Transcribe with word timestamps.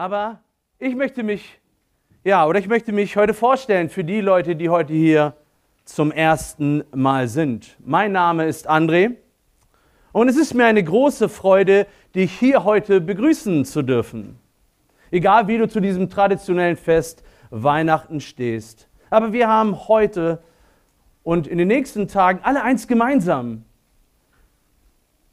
Aber 0.00 0.40
ich 0.78 0.96
möchte 0.96 1.22
mich, 1.22 1.60
ja, 2.24 2.46
oder 2.46 2.58
ich 2.58 2.68
möchte 2.68 2.90
mich 2.90 3.18
heute 3.18 3.34
vorstellen 3.34 3.90
für 3.90 4.02
die 4.02 4.22
Leute, 4.22 4.56
die 4.56 4.70
heute 4.70 4.94
hier 4.94 5.34
zum 5.84 6.10
ersten 6.10 6.84
Mal 6.94 7.28
sind. 7.28 7.76
Mein 7.84 8.12
Name 8.12 8.46
ist 8.46 8.66
André 8.66 9.16
und 10.12 10.30
es 10.30 10.38
ist 10.38 10.54
mir 10.54 10.64
eine 10.64 10.82
große 10.82 11.28
Freude, 11.28 11.86
dich 12.14 12.32
hier 12.32 12.64
heute 12.64 13.02
begrüßen 13.02 13.66
zu 13.66 13.82
dürfen. 13.82 14.38
Egal 15.10 15.48
wie 15.48 15.58
du 15.58 15.68
zu 15.68 15.80
diesem 15.80 16.08
traditionellen 16.08 16.78
Fest 16.78 17.22
Weihnachten 17.50 18.22
stehst. 18.22 18.88
Aber 19.10 19.34
wir 19.34 19.48
haben 19.48 19.86
heute 19.86 20.42
und 21.22 21.46
in 21.46 21.58
den 21.58 21.68
nächsten 21.68 22.08
Tagen 22.08 22.40
alle 22.42 22.62
eins 22.62 22.88
gemeinsam. 22.88 23.66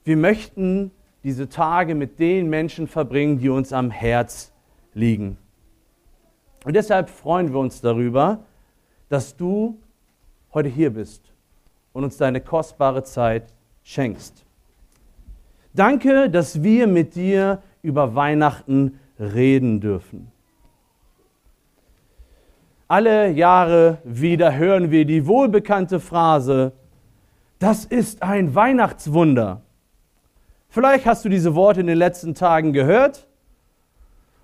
Wir 0.04 0.18
möchten 0.18 0.92
diese 1.24 1.48
Tage 1.48 1.96
mit 1.96 2.20
den 2.20 2.50
Menschen 2.50 2.90
verbringen, 2.90 3.40
die 3.40 3.48
uns 3.48 3.72
am 3.72 3.92
Herz 3.92 4.52
liegen. 4.98 5.38
Und 6.66 6.76
deshalb 6.76 7.10
freuen 7.10 7.54
wir 7.54 7.60
uns 7.60 7.80
darüber, 7.80 8.40
dass 9.10 9.38
du 9.38 9.78
heute 10.54 10.70
hier 10.70 10.90
bist 10.92 11.32
und 11.94 12.04
uns 12.04 12.18
deine 12.18 12.42
kostbare 12.42 13.04
Zeit 13.04 13.54
schenkst. 13.84 14.44
Danke, 15.74 16.30
dass 16.30 16.64
wir 16.64 16.88
mit 16.88 17.16
dir 17.16 17.62
über 17.84 18.16
Weihnachten 18.16 19.00
reden 19.20 19.80
dürfen. 19.80 20.32
Alle 22.88 23.30
Jahre 23.30 24.00
wieder 24.04 24.56
hören 24.56 24.92
wir 24.92 25.06
die 25.06 25.28
wohlbekannte 25.28 26.00
Phrase, 26.00 26.72
das 27.60 27.86
ist 27.86 28.24
ein 28.24 28.56
Weihnachtswunder. 28.56 29.62
Vielleicht 30.70 31.06
hast 31.06 31.26
du 31.26 31.30
diese 31.30 31.56
Worte 31.56 31.82
in 31.82 31.88
den 31.88 31.98
letzten 31.98 32.34
Tagen 32.34 32.74
gehört 32.74 33.28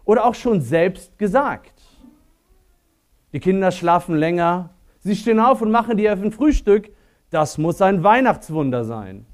oder 0.06 0.26
auch 0.26 0.36
schon 0.36 0.62
selbst 0.62 1.18
gesagt. 1.18 1.82
Die 3.32 3.40
Kinder 3.40 3.72
schlafen 3.72 4.16
länger, 4.16 4.70
sie 5.00 5.16
stehen 5.16 5.40
auf 5.40 5.62
und 5.62 5.72
machen 5.72 5.98
dir 5.98 6.12
ein 6.12 6.32
Frühstück. 6.32 6.92
Das 7.30 7.58
muss 7.58 7.82
ein 7.82 8.04
Weihnachtswunder 8.04 8.86
sein. 8.86 9.26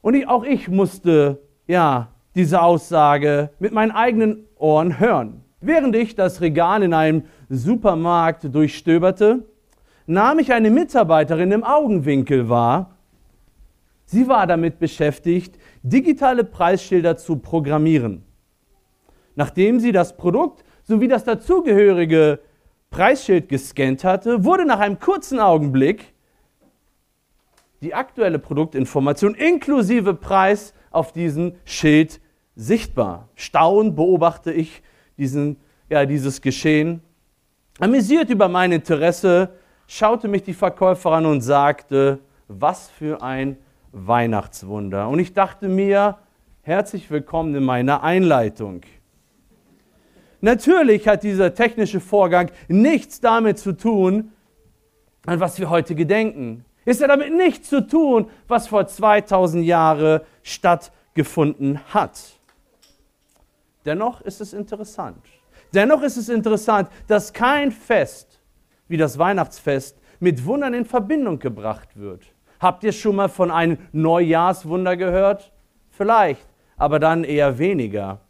Und 0.00 0.14
ich, 0.14 0.26
auch 0.28 0.44
ich 0.44 0.68
musste 0.68 1.42
ja 1.66 2.08
diese 2.34 2.62
Aussage 2.62 3.50
mit 3.58 3.72
meinen 3.72 3.90
eigenen 3.90 4.46
Ohren 4.56 5.00
hören. 5.00 5.42
Während 5.60 5.96
ich 5.96 6.14
das 6.14 6.40
Regal 6.40 6.82
in 6.82 6.94
einem 6.94 7.24
Supermarkt 7.48 8.54
durchstöberte, 8.54 9.44
nahm 10.06 10.38
ich 10.38 10.52
eine 10.52 10.70
Mitarbeiterin 10.70 11.50
im 11.50 11.64
Augenwinkel 11.64 12.48
wahr. 12.48 12.96
Sie 14.04 14.28
war 14.28 14.46
damit 14.46 14.78
beschäftigt, 14.78 15.58
digitale 15.88 16.42
Preisschilder 16.42 17.16
zu 17.16 17.36
programmieren. 17.36 18.24
Nachdem 19.36 19.78
sie 19.78 19.92
das 19.92 20.16
Produkt 20.16 20.64
sowie 20.82 21.08
das 21.08 21.24
dazugehörige 21.24 22.40
Preisschild 22.90 23.48
gescannt 23.48 24.02
hatte, 24.02 24.44
wurde 24.44 24.64
nach 24.64 24.80
einem 24.80 24.98
kurzen 24.98 25.38
Augenblick 25.38 26.14
die 27.82 27.94
aktuelle 27.94 28.38
Produktinformation 28.38 29.34
inklusive 29.34 30.14
Preis 30.14 30.74
auf 30.90 31.12
diesem 31.12 31.54
Schild 31.64 32.20
sichtbar. 32.56 33.28
Staunend 33.34 33.94
beobachte 33.94 34.52
ich 34.52 34.82
diesen, 35.18 35.58
ja, 35.88 36.06
dieses 36.06 36.40
Geschehen. 36.40 37.02
Amüsiert 37.78 38.30
über 38.30 38.48
mein 38.48 38.72
Interesse 38.72 39.50
schaute 39.86 40.26
mich 40.26 40.42
die 40.42 40.54
Verkäuferin 40.54 41.26
und 41.26 41.42
sagte, 41.42 42.18
was 42.48 42.88
für 42.88 43.22
ein 43.22 43.58
Weihnachtswunder. 43.96 45.08
Und 45.08 45.18
ich 45.18 45.32
dachte 45.32 45.68
mir, 45.68 46.18
herzlich 46.60 47.10
willkommen 47.10 47.54
in 47.54 47.64
meiner 47.64 48.02
Einleitung. 48.02 48.82
Natürlich 50.42 51.08
hat 51.08 51.22
dieser 51.22 51.54
technische 51.54 52.00
Vorgang 52.00 52.50
nichts 52.68 53.20
damit 53.20 53.58
zu 53.58 53.72
tun, 53.72 54.32
an 55.24 55.40
was 55.40 55.58
wir 55.58 55.70
heute 55.70 55.94
gedenken. 55.94 56.64
Ist 56.84 57.00
ja 57.00 57.08
damit 57.08 57.34
nichts 57.34 57.70
zu 57.70 57.86
tun, 57.86 58.30
was 58.46 58.68
vor 58.68 58.86
2000 58.86 59.64
Jahren 59.64 60.20
stattgefunden 60.42 61.80
hat. 61.92 62.20
Dennoch 63.86 64.20
ist 64.20 64.42
es 64.42 64.52
interessant. 64.52 65.24
Dennoch 65.72 66.02
ist 66.02 66.18
es 66.18 66.28
interessant, 66.28 66.90
dass 67.06 67.32
kein 67.32 67.72
Fest 67.72 68.40
wie 68.88 68.98
das 68.98 69.18
Weihnachtsfest 69.18 69.98
mit 70.20 70.44
Wundern 70.44 70.74
in 70.74 70.84
Verbindung 70.84 71.38
gebracht 71.38 71.88
wird. 71.96 72.35
Habt 72.60 72.84
ihr 72.84 72.92
schon 72.92 73.16
mal 73.16 73.28
von 73.28 73.50
einem 73.50 73.78
Neujahrswunder 73.92 74.96
gehört? 74.96 75.52
Vielleicht, 75.90 76.46
aber 76.76 76.98
dann 76.98 77.24
eher 77.24 77.58
weniger. 77.58 78.20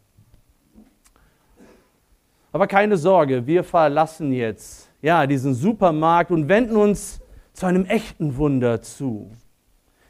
Aber 2.51 2.67
keine 2.67 2.97
Sorge, 2.97 3.45
wir 3.45 3.63
verlassen 3.63 4.31
jetzt 4.31 4.87
ja, 5.01 5.27
diesen 5.27 5.53
Supermarkt 5.53 6.31
und 6.31 6.49
wenden 6.49 6.75
uns 6.75 7.21
zu 7.53 7.65
einem 7.65 7.85
echten 7.85 8.37
Wunder 8.37 8.81
zu. 8.81 9.31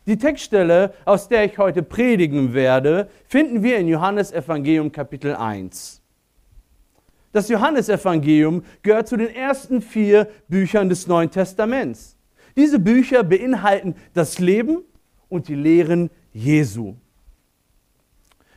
Die 0.06 0.18
Textstelle, 0.18 0.94
aus 1.06 1.28
der 1.28 1.46
ich 1.46 1.58
heute 1.58 1.84
predigen 1.84 2.54
werde, 2.54 3.10
finden 3.28 3.64
wir 3.64 3.78
in 3.78 3.88
Johannes 3.88 4.32
Evangelium 4.32 4.92
Kapitel 4.92 5.36
1. 5.36 6.02
Das 7.34 7.50
Johannesevangelium 7.50 8.64
gehört 8.82 9.08
zu 9.08 9.18
den 9.18 9.30
ersten 9.30 9.82
vier 9.82 10.28
Büchern 10.48 10.90
des 10.90 11.08
Neuen 11.08 11.30
Testaments. 11.30 12.17
Diese 12.58 12.80
Bücher 12.80 13.24
beinhalten 13.24 13.96
das 14.14 14.40
Leben 14.40 14.80
und 15.30 15.48
die 15.48 15.56
Lehren 15.56 16.10
Jesu. 16.34 16.96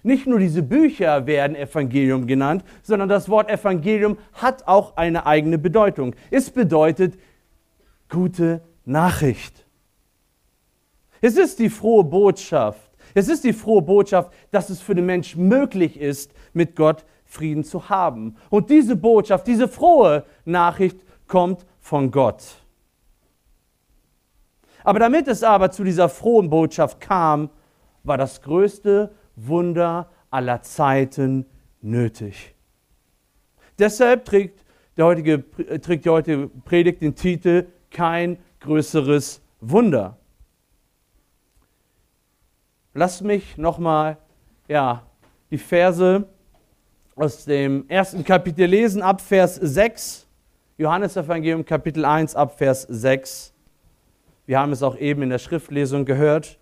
Nicht 0.03 0.27
nur 0.27 0.39
diese 0.39 0.63
Bücher 0.63 1.27
werden 1.27 1.55
Evangelium 1.55 2.27
genannt, 2.27 2.65
sondern 2.83 3.11
das 3.11 3.29
Wort 3.29 3.51
Evangelium 3.51 4.17
hat 4.33 4.67
auch 4.67 4.97
eine 4.97 5.27
eigene 5.27 5.59
Bedeutung. 5.59 6.15
Es 6.31 6.51
bedeutet 6.51 7.19
gute 8.09 8.63
Nachricht. 8.87 9.67
Es 11.21 11.37
ist 11.37 11.59
die 11.59 11.69
frohe 11.69 12.03
Botschaft. 12.03 12.91
Es 13.13 13.29
ist 13.29 13.45
die 13.45 13.53
frohe 13.53 13.83
Botschaft, 13.83 14.33
dass 14.51 14.71
es 14.71 14.81
für 14.81 14.95
den 14.95 15.05
Mensch 15.05 15.37
möglich 15.37 16.01
ist, 16.01 16.33
mit 16.55 16.75
Gott 16.75 17.05
Frieden 17.27 17.65
zu 17.65 17.91
haben. 17.91 18.37
Und 18.49 18.71
diese 18.71 18.97
Botschaft, 18.97 19.47
diese 19.47 19.69
frohe 19.69 20.25
Nachricht 20.47 20.99
kommt 21.27 21.67
von 21.81 22.11
Gott. 22.11 22.60
Aber 24.85 24.99
damit 24.99 25.29
es 25.29 25.43
aber 25.43 25.71
zu 25.71 25.85
dieser 25.85 26.09
frohen 26.09 26.51
Botschaft 26.51 27.01
kam, 27.01 27.51
war 28.03 28.17
das 28.17 28.43
größte 28.43 29.13
Wunder 29.37 30.09
aller 30.31 30.63
Zeiten 30.63 31.47
nötig. 31.83 32.55
Deshalb 33.79 34.25
trägt, 34.25 34.65
der 34.97 35.07
heutige, 35.07 35.45
trägt 35.81 36.05
die 36.05 36.11
heutige 36.11 36.49
Predigt 36.65 37.03
den 37.03 37.15
Titel 37.15 37.67
Kein 37.91 38.39
größeres 38.61 39.43
Wunder. 39.61 40.17
Lasst 42.93 43.23
mich 43.23 43.57
nochmal 43.57 44.19
ja, 44.69 45.03
die 45.51 45.59
Verse 45.59 46.27
aus 47.17 47.45
dem 47.45 47.89
ersten 47.89 48.25
Kapitel 48.25 48.67
lesen, 48.67 49.03
ab 49.03 49.21
Vers 49.21 49.57
6. 49.57 50.27
Johannes 50.79 51.17
Evangelium 51.17 51.65
Kapitel 51.65 52.05
1 52.05 52.35
ab 52.35 52.57
Vers 52.57 52.83
6. 52.83 53.53
Wir 54.51 54.59
haben 54.59 54.73
es 54.73 54.83
auch 54.83 54.97
eben 54.97 55.23
in 55.23 55.31
der 55.31 55.39
Schriftlesung 55.39 56.05
gehört. 56.05 56.59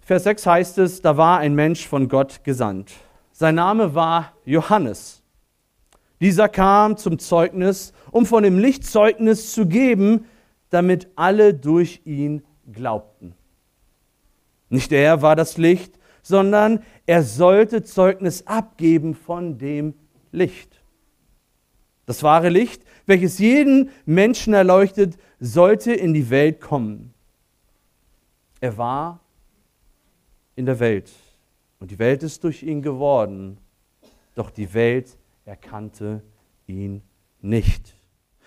Vers 0.00 0.24
6 0.24 0.44
heißt 0.44 0.76
es, 0.76 1.00
da 1.00 1.16
war 1.16 1.38
ein 1.38 1.54
Mensch 1.54 1.88
von 1.88 2.06
Gott 2.06 2.44
gesandt. 2.44 2.92
Sein 3.32 3.54
Name 3.54 3.94
war 3.94 4.34
Johannes. 4.44 5.22
Dieser 6.20 6.50
kam 6.50 6.98
zum 6.98 7.18
Zeugnis, 7.18 7.94
um 8.10 8.26
von 8.26 8.42
dem 8.42 8.58
Licht 8.58 8.84
Zeugnis 8.84 9.54
zu 9.54 9.66
geben, 9.66 10.26
damit 10.68 11.08
alle 11.16 11.54
durch 11.54 12.02
ihn 12.04 12.44
glaubten. 12.70 13.34
Nicht 14.68 14.92
er 14.92 15.22
war 15.22 15.34
das 15.34 15.56
Licht, 15.56 15.98
sondern 16.20 16.82
er 17.06 17.22
sollte 17.22 17.84
Zeugnis 17.84 18.46
abgeben 18.46 19.14
von 19.14 19.56
dem 19.56 19.94
Licht. 20.30 20.79
Das 22.10 22.24
wahre 22.24 22.48
Licht, 22.48 22.82
welches 23.06 23.38
jeden 23.38 23.90
Menschen 24.04 24.52
erleuchtet, 24.52 25.16
sollte 25.38 25.92
in 25.92 26.12
die 26.12 26.28
Welt 26.28 26.60
kommen. 26.60 27.14
Er 28.58 28.76
war 28.76 29.20
in 30.56 30.66
der 30.66 30.80
Welt. 30.80 31.08
Und 31.78 31.92
die 31.92 32.00
Welt 32.00 32.24
ist 32.24 32.42
durch 32.42 32.64
ihn 32.64 32.82
geworden, 32.82 33.58
doch 34.34 34.50
die 34.50 34.74
Welt 34.74 35.16
erkannte 35.44 36.20
ihn 36.66 37.02
nicht. 37.42 37.94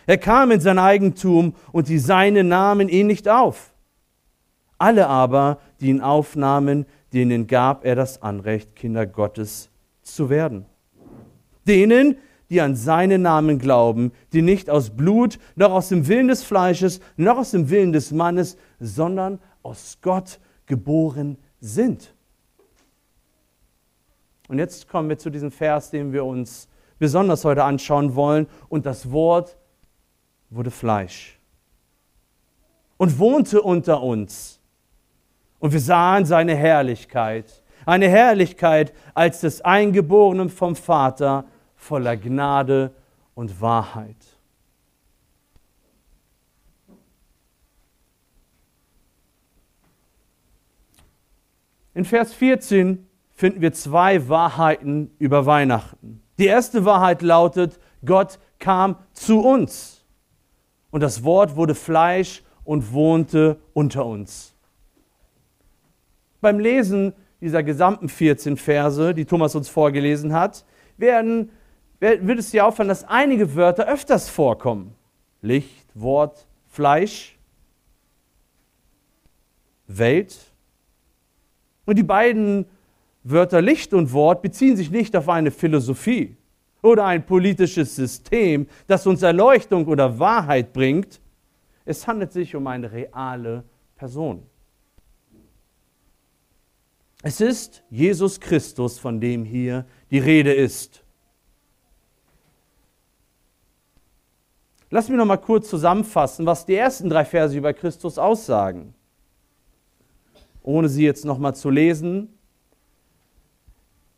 Er 0.08 0.18
kam 0.18 0.52
in 0.52 0.60
sein 0.60 0.78
Eigentum 0.78 1.56
und 1.72 1.88
die 1.88 2.00
Seine 2.00 2.44
nahmen 2.44 2.90
ihn 2.90 3.08
nicht 3.08 3.30
auf. 3.30 3.74
Alle 4.78 5.08
aber, 5.08 5.62
die 5.80 5.88
ihn 5.88 6.02
aufnahmen, 6.02 6.86
denen 7.14 7.48
gab 7.48 7.86
er 7.86 7.96
das 7.96 8.22
Anrecht, 8.22 8.76
Kinder 8.76 9.06
Gottes 9.06 9.70
zu 10.02 10.30
werden. 10.30 10.66
Denen, 11.66 12.18
die 12.54 12.62
an 12.62 12.76
seinen 12.76 13.24
Namen 13.24 13.58
glauben, 13.58 14.12
die 14.32 14.44
nicht 14.44 14.70
aus 14.70 14.92
Blut, 14.92 15.40
noch 15.56 15.72
aus 15.72 15.90
dem 15.90 16.08
Willen 16.08 16.28
des 16.28 16.44
Fleisches, 16.44 17.00
noch 17.18 17.38
aus 17.38 17.52
dem 17.52 17.72
Willen 17.72 17.92
des 17.92 18.12
Mannes, 18.12 18.58
sondern 18.80 19.40
aus 19.64 19.98
Gott 20.02 20.40
geboren 20.68 21.38
sind. 21.60 22.14
Und 24.48 24.60
jetzt 24.60 24.88
kommen 24.88 25.10
wir 25.10 25.18
zu 25.18 25.32
diesem 25.32 25.50
Vers, 25.50 25.90
den 25.90 26.14
wir 26.14 26.26
uns 26.26 26.68
besonders 27.00 27.44
heute 27.44 27.64
anschauen 27.64 28.14
wollen. 28.14 28.46
Und 28.70 28.86
das 28.86 29.12
Wort 29.12 29.58
wurde 30.52 30.70
Fleisch 30.70 31.40
und 32.98 33.18
wohnte 33.18 33.64
unter 33.64 34.04
uns. 34.04 34.60
Und 35.58 35.74
wir 35.74 35.80
sahen 35.80 36.26
seine 36.26 36.56
Herrlichkeit, 36.56 37.64
eine 37.88 38.10
Herrlichkeit 38.10 38.94
als 39.16 39.42
des 39.42 39.62
Eingeborenen 39.62 40.50
vom 40.50 40.76
Vater, 40.76 41.46
voller 41.84 42.18
Gnade 42.18 42.92
und 43.36 43.62
Wahrheit. 43.62 44.16
In 51.94 52.06
Vers 52.06 52.34
14 52.34 53.08
finden 53.32 53.62
wir 53.62 53.74
zwei 53.74 54.28
Wahrheiten 54.28 55.12
über 55.20 55.46
Weihnachten. 55.46 56.24
Die 56.40 56.48
erste 56.48 56.86
Wahrheit 56.86 57.22
lautet, 57.22 57.80
Gott 58.04 58.40
kam 58.58 58.96
zu 59.12 59.42
uns. 59.42 60.06
Und 60.90 61.02
das 61.02 61.24
Wort 61.24 61.56
wurde 61.56 61.76
Fleisch 61.76 62.44
und 62.64 62.94
wohnte 62.94 63.60
unter 63.74 64.06
uns. 64.06 64.56
Beim 66.42 66.60
Lesen 66.60 67.14
dieser 67.42 67.62
gesamten 67.62 68.10
14 68.10 68.58
Verse, 68.58 69.14
die 69.14 69.26
Thomas 69.26 69.54
uns 69.56 69.70
vorgelesen 69.70 70.34
hat, 70.34 70.66
werden, 70.98 71.52
wird 72.04 72.40
es 72.40 72.52
dir 72.52 72.66
auffallen, 72.66 72.90
dass 72.90 73.06
einige 73.06 73.56
Wörter 73.56 73.88
öfters 73.88 74.30
vorkommen. 74.30 74.94
Licht, 75.42 75.88
Wort, 75.94 76.46
Fleisch, 76.68 77.38
Welt. 79.88 80.38
Und 81.86 81.98
die 81.98 82.04
beiden 82.04 82.66
Wörter 83.24 83.62
Licht 83.62 83.94
und 83.94 84.12
Wort 84.12 84.42
beziehen 84.42 84.76
sich 84.76 84.92
nicht 84.92 85.16
auf 85.16 85.30
eine 85.30 85.52
Philosophie 85.52 86.36
oder 86.82 87.06
ein 87.06 87.26
politisches 87.26 87.96
System, 87.96 88.68
das 88.88 89.08
uns 89.08 89.22
Erleuchtung 89.22 89.88
oder 89.88 90.20
Wahrheit 90.20 90.74
bringt. 90.74 91.22
Es 91.86 92.06
handelt 92.06 92.34
sich 92.34 92.56
um 92.56 92.68
eine 92.68 92.92
reale 92.92 93.64
Person. 93.96 94.44
Es 97.22 97.40
ist 97.40 97.84
Jesus 97.90 98.42
Christus, 98.42 99.00
von 99.00 99.22
dem 99.22 99.46
hier 99.46 99.86
die 100.12 100.20
Rede 100.20 100.54
ist. 100.54 101.03
Lass 104.94 105.10
mich 105.10 105.18
noch 105.18 105.26
mal 105.26 105.38
kurz 105.38 105.72
zusammenfassen, 105.72 106.46
was 106.46 106.68
die 106.68 106.76
ersten 106.76 107.10
drei 107.10 107.26
Verse 107.26 107.58
über 107.58 107.74
Christus 107.74 108.20
aussagen. 108.20 108.94
Ohne 110.62 110.88
sie 110.88 111.04
jetzt 111.04 111.26
noch 111.26 111.40
mal 111.40 111.56
zu 111.56 111.72
lesen. 111.72 112.38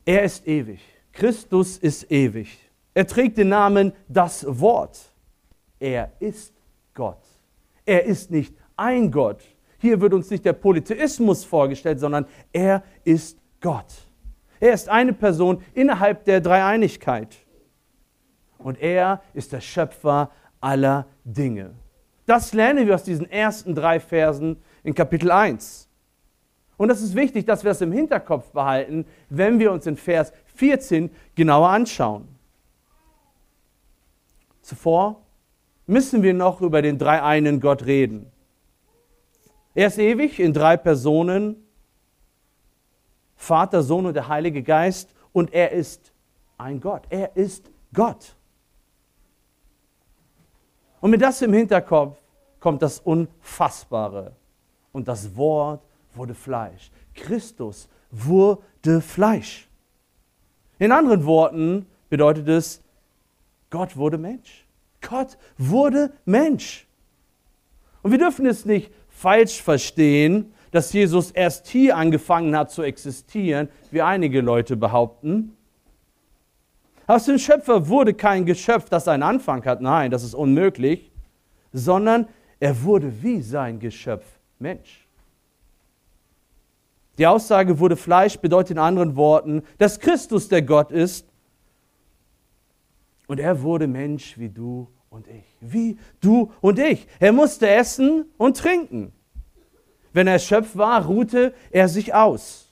Er 0.03 0.23
ist 0.23 0.45
ewig. 0.45 0.81
Christus 1.13 1.77
ist 1.77 2.11
ewig. 2.11 2.59
Er 2.93 3.07
trägt 3.07 3.37
den 3.37 3.47
Namen 3.47 3.93
das 4.09 4.45
Wort. 4.49 4.99
Er 5.79 6.11
ist 6.19 6.53
Gott. 6.93 7.23
Er 7.85 8.03
ist 8.03 8.29
nicht 8.29 8.53
ein 8.75 9.11
Gott. 9.11 9.45
Hier 9.79 10.01
wird 10.01 10.13
uns 10.13 10.29
nicht 10.29 10.43
der 10.43 10.51
Polytheismus 10.51 11.45
vorgestellt, 11.45 12.01
sondern 12.01 12.25
er 12.51 12.83
ist 13.05 13.39
Gott. 13.61 13.93
Er 14.59 14.73
ist 14.73 14.89
eine 14.89 15.13
Person 15.13 15.63
innerhalb 15.73 16.25
der 16.25 16.41
Dreieinigkeit. 16.41 17.33
Und 18.57 18.81
er 18.81 19.21
ist 19.33 19.53
der 19.53 19.61
Schöpfer 19.61 20.31
aller 20.65 21.05
Dinge. 21.23 21.75
Das 22.25 22.51
lernen 22.53 22.87
wir 22.87 22.95
aus 22.95 23.03
diesen 23.03 23.29
ersten 23.29 23.75
drei 23.75 23.99
Versen 23.99 24.57
in 24.83 24.95
Kapitel 24.95 25.29
1. 25.29 25.87
Und 26.75 26.89
es 26.89 27.03
ist 27.03 27.13
wichtig, 27.13 27.45
dass 27.45 27.63
wir 27.63 27.69
das 27.69 27.81
im 27.81 27.91
Hinterkopf 27.91 28.51
behalten, 28.51 29.05
wenn 29.29 29.59
wir 29.59 29.71
uns 29.71 29.85
in 29.85 29.95
Vers 29.95 30.33
14 30.55 31.11
genauer 31.35 31.69
anschauen. 31.69 32.27
Zuvor 34.61 35.21
müssen 35.85 36.23
wir 36.23 36.33
noch 36.33 36.61
über 36.61 36.81
den 36.81 36.97
dreieinen 36.97 37.59
Gott 37.59 37.85
reden. 37.85 38.31
Er 39.75 39.87
ist 39.87 39.99
ewig 39.99 40.39
in 40.39 40.51
drei 40.51 40.77
Personen, 40.77 41.63
Vater, 43.35 43.83
Sohn 43.83 44.07
und 44.07 44.15
der 44.15 44.27
Heilige 44.27 44.63
Geist, 44.63 45.13
und 45.31 45.53
er 45.53 45.73
ist 45.73 46.11
ein 46.57 46.79
Gott. 46.79 47.03
Er 47.09 47.35
ist 47.35 47.69
Gott. 47.93 48.34
Und 51.05 51.11
mit 51.11 51.21
das 51.21 51.39
im 51.43 51.53
Hinterkopf 51.53 52.17
kommt 52.59 52.81
das 52.81 52.97
Unfassbare. 52.97 54.31
Und 54.91 55.07
das 55.07 55.35
Wort 55.35 55.83
wurde 56.15 56.33
Fleisch. 56.33 56.89
Christus 57.13 57.87
wurde 58.09 59.01
Fleisch. 59.01 59.67
In 60.79 60.91
anderen 60.91 61.23
Worten 61.27 61.85
bedeutet 62.09 62.47
es, 62.47 62.81
Gott 63.69 63.95
wurde 63.95 64.17
Mensch. 64.17 64.65
Gott 65.07 65.37
wurde 65.59 66.11
Mensch. 66.25 66.87
Und 68.01 68.09
wir 68.09 68.17
dürfen 68.17 68.47
es 68.47 68.65
nicht 68.65 68.91
falsch 69.07 69.61
verstehen, 69.61 70.55
dass 70.71 70.91
Jesus 70.91 71.29
erst 71.29 71.67
hier 71.67 71.97
angefangen 71.97 72.57
hat 72.57 72.71
zu 72.71 72.81
existieren, 72.81 73.69
wie 73.91 74.01
einige 74.01 74.41
Leute 74.41 74.75
behaupten. 74.75 75.54
Aus 77.07 77.25
dem 77.25 77.37
Schöpfer 77.37 77.87
wurde 77.87 78.13
kein 78.13 78.45
Geschöpf, 78.45 78.89
das 78.89 79.07
einen 79.07 79.23
Anfang 79.23 79.63
hat. 79.65 79.81
Nein, 79.81 80.11
das 80.11 80.23
ist 80.23 80.33
unmöglich. 80.33 81.11
Sondern 81.71 82.27
er 82.59 82.83
wurde 82.83 83.21
wie 83.21 83.41
sein 83.41 83.79
Geschöpf 83.79 84.25
Mensch. 84.59 85.07
Die 87.17 87.27
Aussage 87.27 87.79
wurde 87.79 87.95
Fleisch 87.95 88.37
bedeutet 88.37 88.71
in 88.71 88.77
anderen 88.77 89.15
Worten, 89.15 89.63
dass 89.77 89.99
Christus 89.99 90.49
der 90.49 90.61
Gott 90.61 90.91
ist 90.91 91.27
und 93.27 93.39
er 93.39 93.61
wurde 93.61 93.87
Mensch 93.87 94.37
wie 94.37 94.49
du 94.49 94.87
und 95.09 95.27
ich. 95.27 95.45
Wie 95.61 95.97
du 96.19 96.51
und 96.61 96.79
ich. 96.79 97.07
Er 97.19 97.31
musste 97.31 97.69
essen 97.69 98.25
und 98.37 98.57
trinken. 98.57 99.13
Wenn 100.13 100.27
er 100.27 100.33
erschöpft 100.33 100.77
war, 100.77 101.05
ruhte 101.05 101.53
er 101.71 101.87
sich 101.87 102.13
aus. 102.13 102.64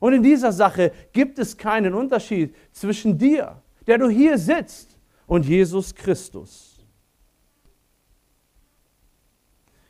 Und 0.00 0.12
in 0.12 0.22
dieser 0.22 0.52
Sache 0.52 0.92
gibt 1.12 1.38
es 1.38 1.56
keinen 1.56 1.94
Unterschied 1.94 2.54
zwischen 2.72 3.18
dir, 3.18 3.60
der 3.86 3.98
du 3.98 4.08
hier 4.08 4.38
sitzt, 4.38 4.98
und 5.26 5.44
Jesus 5.44 5.94
Christus. 5.94 6.78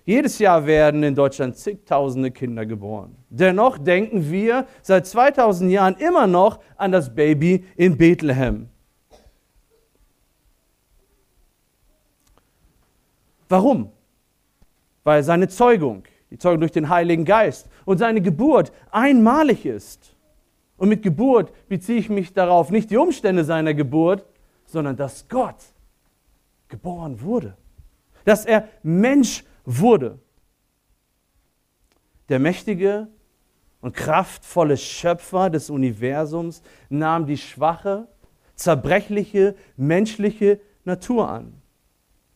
Jedes 0.04 0.38
Jahr 0.38 0.66
werden 0.66 1.02
in 1.02 1.14
Deutschland 1.14 1.56
zigtausende 1.56 2.30
Kinder 2.30 2.64
geboren. 2.64 3.14
Dennoch 3.28 3.76
denken 3.76 4.30
wir 4.30 4.66
seit 4.80 5.06
2000 5.06 5.70
Jahren 5.70 5.96
immer 5.96 6.26
noch 6.26 6.60
an 6.76 6.92
das 6.92 7.14
Baby 7.14 7.66
in 7.76 7.96
Bethlehem. 7.96 8.68
Warum? 13.50 13.92
Weil 15.04 15.22
seine 15.22 15.48
Zeugung, 15.48 16.04
die 16.30 16.38
Zeugung 16.38 16.60
durch 16.60 16.72
den 16.72 16.88
Heiligen 16.88 17.24
Geist 17.24 17.68
und 17.84 17.98
seine 17.98 18.20
Geburt 18.20 18.72
einmalig 18.90 19.66
ist. 19.66 20.14
Und 20.76 20.88
mit 20.88 21.02
Geburt 21.02 21.52
beziehe 21.68 21.98
ich 21.98 22.08
mich 22.08 22.32
darauf 22.32 22.70
nicht 22.70 22.90
die 22.90 22.96
Umstände 22.96 23.44
seiner 23.44 23.74
Geburt, 23.74 24.24
sondern 24.64 24.96
dass 24.96 25.28
Gott 25.28 25.56
geboren 26.68 27.20
wurde. 27.20 27.56
Dass 28.24 28.44
er 28.44 28.68
Mensch 28.82 29.44
wurde. 29.64 30.18
Der 32.28 32.38
mächtige 32.38 33.08
und 33.80 33.94
kraftvolle 33.94 34.76
Schöpfer 34.76 35.50
des 35.50 35.70
Universums 35.70 36.62
nahm 36.90 37.26
die 37.26 37.38
schwache, 37.38 38.06
zerbrechliche, 38.54 39.56
menschliche 39.76 40.60
Natur 40.84 41.28
an. 41.28 41.62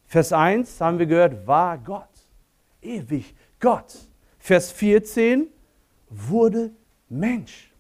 Vers 0.07 0.33
1 0.33 0.81
haben 0.81 0.99
wir 0.99 1.07
gehört, 1.07 1.47
war 1.47 1.79
Gott, 1.79 2.09
ewig 2.81 3.35
Gott. 3.63 3.95
Vers 4.39 4.73
14 4.73 5.47
wurde 6.11 6.73
Mensch. 7.09 7.73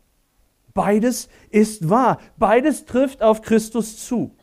Beides 0.72 1.28
ist 1.50 1.90
wahr. 1.90 2.18
Beides 2.38 2.86
trifft 2.86 3.20
auf 3.20 3.42
Christus 3.42 3.98
zu. 4.06 4.34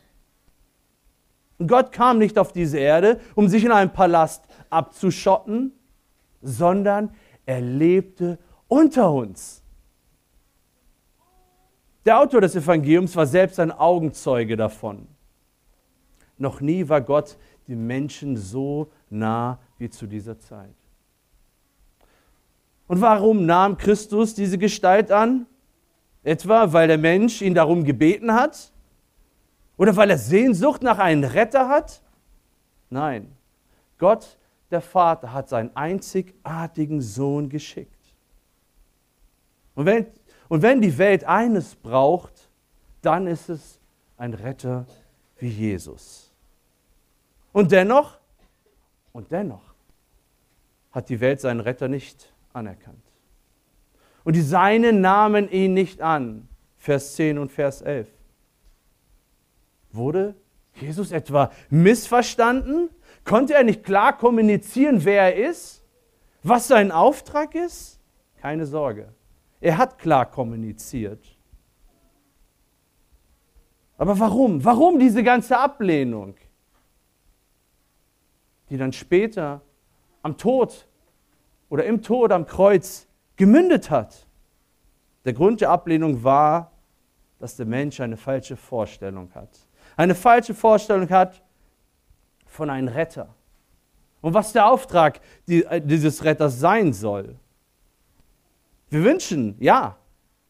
Gott 1.66 1.92
kam 1.92 2.20
nicht 2.20 2.38
auf 2.38 2.52
diese 2.52 2.78
Erde, 2.78 3.20
um 3.36 3.48
sich 3.48 3.64
in 3.66 3.72
einem 3.72 3.92
Palast 3.92 4.44
abzuschotten, 4.70 5.72
sondern 6.42 7.16
er 7.46 7.62
lebte 7.62 8.38
unter 8.68 9.12
uns. 9.12 9.64
Der 12.06 12.20
Autor 12.20 12.42
des 12.42 12.56
Evangeliums 12.56 13.16
war 13.16 13.26
selbst 13.26 13.60
ein 13.60 13.72
Augenzeuge 13.72 14.58
davon. 14.58 15.08
Noch 16.38 16.62
nie 16.62 16.88
war 16.88 17.02
Gott 17.02 17.38
dem 17.68 17.88
Menschen 17.88 18.36
so 18.36 18.92
nah 19.10 19.60
wie 19.78 19.90
zu 19.90 20.06
dieser 20.06 20.38
Zeit. 20.38 20.79
Und 22.90 23.02
warum 23.02 23.46
nahm 23.46 23.78
Christus 23.78 24.34
diese 24.34 24.58
Gestalt 24.58 25.12
an? 25.12 25.46
Etwa 26.24 26.74
weil 26.74 26.88
der 26.88 26.98
Mensch 26.98 27.40
ihn 27.44 27.54
darum 27.54 27.84
gebeten 27.84 28.34
hat? 28.34 28.72
Oder 29.78 29.96
weil 29.96 30.10
er 30.10 30.18
Sehnsucht 30.18 30.82
nach 30.82 30.98
einem 30.98 31.24
Retter 31.24 31.70
hat? 31.70 32.02
Nein, 32.90 33.32
Gott, 34.00 34.40
der 34.72 34.82
Vater, 34.82 35.32
hat 35.32 35.50
seinen 35.50 35.70
einzigartigen 35.76 37.00
Sohn 37.00 37.48
geschickt. 37.48 37.94
Und 39.76 39.86
wenn, 39.86 40.08
und 40.48 40.64
wenn 40.64 40.82
die 40.82 40.98
Welt 40.98 41.24
eines 41.26 41.76
braucht, 41.76 42.50
dann 43.04 43.28
ist 43.28 43.50
es 43.50 43.80
ein 44.18 44.34
Retter 44.34 44.88
wie 45.38 45.50
Jesus. 45.50 46.34
Und 47.54 47.72
dennoch, 47.72 48.18
und 49.14 49.32
dennoch 49.32 49.76
hat 50.92 51.08
die 51.10 51.20
Welt 51.20 51.40
seinen 51.40 51.60
Retter 51.60 51.88
nicht 51.88 52.34
anerkannt. 52.54 53.04
Und 54.24 54.36
die 54.36 54.42
Seinen 54.42 55.02
nahmen 55.02 55.50
ihn 55.50 55.74
nicht 55.74 56.02
an. 56.02 56.48
Vers 56.78 57.16
10 57.16 57.38
und 57.38 57.52
Vers 57.52 57.82
11. 57.82 58.08
Wurde 59.92 60.36
Jesus 60.76 61.12
etwa 61.12 61.52
missverstanden? 61.70 62.90
Konnte 63.24 63.54
er 63.54 63.64
nicht 63.64 63.84
klar 63.84 64.18
kommunizieren, 64.18 65.04
wer 65.04 65.36
er 65.36 65.50
ist? 65.50 65.84
Was 66.44 66.68
sein 66.68 66.92
Auftrag 66.92 67.54
ist? 67.56 68.00
Keine 68.42 68.66
Sorge. 68.66 69.14
Er 69.60 69.78
hat 69.78 69.98
klar 69.98 70.26
kommuniziert. 70.26 71.38
Aber 73.98 74.18
warum? 74.18 74.64
Warum 74.64 74.98
diese 74.98 75.24
ganze 75.24 75.58
Ablehnung, 75.58 76.36
die 78.70 78.78
dann 78.78 78.94
später 78.94 79.62
am 80.22 80.38
Tod 80.38 80.88
oder 81.70 81.86
im 81.86 82.02
Tod 82.02 82.32
am 82.32 82.46
Kreuz 82.46 83.08
gemündet 83.36 83.90
hat? 83.90 84.28
Der 85.26 85.34
Grund 85.34 85.62
der 85.62 85.70
Ablehnung 85.70 86.24
war, 86.24 86.72
dass 87.40 87.56
der 87.56 87.66
Mensch 87.66 88.00
eine 88.00 88.18
falsche 88.18 88.58
Vorstellung 88.58 89.34
hat. 89.34 89.50
Eine 89.96 90.16
falsche 90.16 90.54
Vorstellung 90.54 91.10
hat 91.10 91.42
von 92.46 92.70
einem 92.70 92.88
Retter. 92.88 93.34
Und 94.22 94.34
was 94.34 94.52
der 94.52 94.68
Auftrag 94.68 95.22
dieses 95.48 96.24
Retters 96.24 96.60
sein 96.60 96.92
soll. 96.92 97.36
Wir 98.90 99.04
wünschen, 99.04 99.56
ja, 99.60 99.98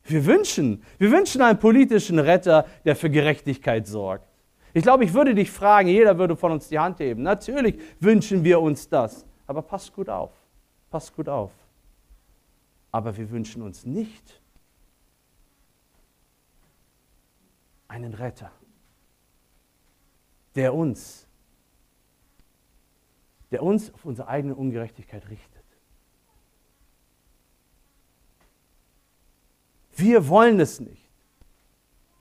wir 0.03 0.25
wünschen, 0.25 0.83
wir 0.97 1.11
wünschen 1.11 1.41
einen 1.41 1.59
politischen 1.59 2.17
Retter, 2.17 2.65
der 2.85 2.95
für 2.95 3.09
Gerechtigkeit 3.09 3.85
sorgt. 3.85 4.27
Ich 4.73 4.83
glaube, 4.83 5.03
ich 5.03 5.13
würde 5.13 5.35
dich 5.35 5.51
fragen, 5.51 5.89
jeder 5.89 6.17
würde 6.17 6.35
von 6.35 6.51
uns 6.51 6.67
die 6.69 6.79
Hand 6.79 6.99
heben. 6.99 7.23
Natürlich 7.23 7.79
wünschen 7.99 8.43
wir 8.43 8.61
uns 8.61 8.87
das. 8.87 9.25
Aber 9.45 9.61
passt 9.61 9.93
gut 9.93 10.09
auf. 10.09 10.31
Passt 10.89 11.15
gut 11.15 11.29
auf. 11.29 11.51
Aber 12.91 13.15
wir 13.15 13.29
wünschen 13.29 13.61
uns 13.61 13.85
nicht 13.85 14.41
einen 17.87 18.13
Retter, 18.13 18.51
der 20.55 20.73
uns, 20.73 21.27
der 23.51 23.63
uns 23.63 23.93
auf 23.93 24.05
unsere 24.05 24.27
eigene 24.27 24.55
Ungerechtigkeit 24.55 25.27
richtet. 25.29 25.63
Wir 29.95 30.27
wollen 30.27 30.59
es 30.59 30.79
nicht. 30.79 31.09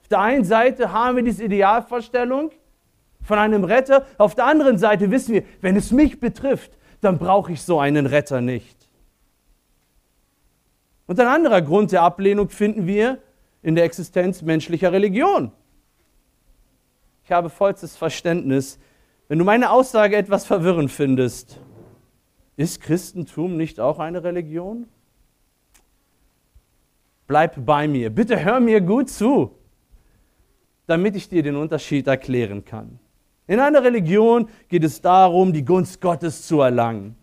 Auf 0.03 0.09
der 0.09 0.21
einen 0.21 0.45
Seite 0.45 0.91
haben 0.93 1.17
wir 1.17 1.23
diese 1.23 1.45
Idealvorstellung 1.45 2.51
von 3.23 3.39
einem 3.39 3.65
Retter, 3.65 4.07
auf 4.17 4.35
der 4.35 4.47
anderen 4.47 4.79
Seite 4.79 5.11
wissen 5.11 5.35
wir, 5.35 5.45
wenn 5.61 5.77
es 5.77 5.93
mich 5.93 6.19
betrifft, 6.19 6.78
dann 7.01 7.19
brauche 7.19 7.53
ich 7.53 7.63
so 7.63 7.79
einen 7.79 8.07
Retter 8.07 8.41
nicht. 8.41 8.89
Und 11.07 11.19
ein 11.21 11.27
anderer 11.27 11.63
Grund 11.63 11.93
der 11.93 12.03
Ablehnung 12.03 12.51
finden 12.51 12.87
wir 12.87 13.19
in 13.63 13.75
der 13.75 13.85
Existenz 13.85 14.43
menschlicher 14.43 14.93
Religion. 14.93 15.53
Ich 17.25 17.33
habe 17.33 17.51
vollstes 17.51 17.97
Verständnis, 17.97 18.79
wenn 19.29 19.39
du 19.39 19.45
meine 19.45 19.71
Aussage 19.71 20.17
etwas 20.17 20.47
verwirrend 20.47 20.91
findest. 20.91 21.61
Ist 22.57 22.81
Christentum 22.81 23.57
nicht 23.57 23.81
auch 23.81 23.99
eine 23.99 24.25
Religion? 24.25 24.87
Bleib 27.27 27.65
bei 27.65 27.87
mir. 27.87 28.11
Bitte 28.11 28.43
hör 28.43 28.59
mir 28.59 28.81
gut 28.81 29.11
zu, 29.11 29.55
damit 30.87 31.15
ich 31.15 31.29
dir 31.29 31.43
den 31.43 31.57
Unterschied 31.57 32.07
erklären 32.07 32.65
kann. 32.65 32.99
In 33.49 33.59
einer 33.61 33.83
Religion 33.83 34.49
geht 34.69 34.85
es 34.85 35.01
darum, 35.01 35.53
die 35.53 35.65
Gunst 35.65 36.01
Gottes 36.01 36.47
zu 36.47 36.61
erlangen. 36.61 37.17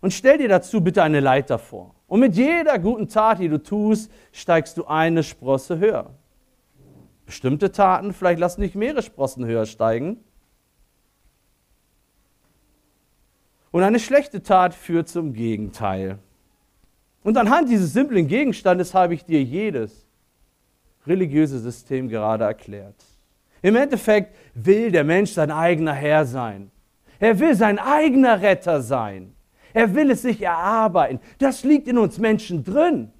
Und 0.00 0.12
stell 0.12 0.38
dir 0.38 0.48
dazu 0.48 0.80
bitte 0.80 1.02
eine 1.02 1.20
Leiter 1.20 1.58
vor. 1.58 1.94
Und 2.08 2.20
mit 2.20 2.34
jeder 2.34 2.78
guten 2.78 3.08
Tat, 3.08 3.38
die 3.38 3.48
du 3.48 3.62
tust, 3.62 4.10
steigst 4.32 4.76
du 4.78 4.86
eine 4.86 5.22
Sprosse 5.22 5.78
höher. 5.78 6.10
Bestimmte 7.26 7.72
Taten 7.72 8.12
vielleicht 8.12 8.38
lassen 8.38 8.62
dich 8.62 8.74
mehrere 8.74 9.02
Sprossen 9.02 9.44
höher 9.46 9.66
steigen. 9.66 10.18
Und 13.70 13.82
eine 13.82 13.98
schlechte 13.98 14.42
Tat 14.42 14.74
führt 14.74 15.08
zum 15.08 15.32
Gegenteil. 15.34 16.18
Und 17.22 17.36
anhand 17.36 17.68
dieses 17.68 17.92
simplen 17.92 18.28
Gegenstandes 18.28 18.94
habe 18.94 19.14
ich 19.14 19.24
dir 19.24 19.42
jedes 19.42 20.06
religiöse 21.06 21.58
System 21.58 22.08
gerade 22.08 22.44
erklärt. 22.44 22.94
Im 23.64 23.76
Endeffekt 23.76 24.36
will 24.52 24.92
der 24.92 25.04
Mensch 25.04 25.30
sein 25.30 25.50
eigener 25.50 25.94
Herr 25.94 26.26
sein. 26.26 26.70
Er 27.18 27.38
will 27.38 27.54
sein 27.54 27.78
eigener 27.78 28.42
Retter 28.42 28.82
sein. 28.82 29.34
Er 29.72 29.94
will 29.94 30.10
es 30.10 30.20
sich 30.20 30.42
erarbeiten. 30.42 31.18
Das 31.38 31.64
liegt 31.64 31.88
in 31.88 31.96
uns 31.96 32.18
Menschen 32.18 32.62
drin. 32.62 33.10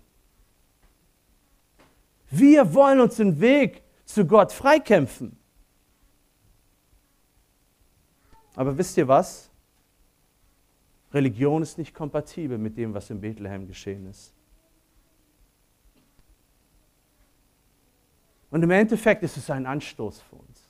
Wir 2.29 2.75
wollen 2.75 3.01
uns 3.01 3.17
den 3.17 3.41
Weg 3.41 3.85
zu 4.05 4.27
Gott 4.27 4.53
freikämpfen. 4.53 5.35
Aber 8.55 8.77
wisst 8.77 8.99
ihr 8.99 9.09
was? 9.09 9.51
Religion 11.15 11.63
ist 11.63 11.79
nicht 11.79 11.95
kompatibel 11.95 12.59
mit 12.59 12.77
dem, 12.77 12.93
was 12.93 13.09
in 13.09 13.19
Bethlehem 13.19 13.67
geschehen 13.67 14.07
ist. 14.11 14.35
Und 18.55 18.63
im 18.63 18.71
Endeffekt 18.71 19.25
ist 19.25 19.37
es 19.37 19.51
ein 19.51 19.67
Anstoß 19.67 20.21
für 20.23 20.37
uns. 20.37 20.69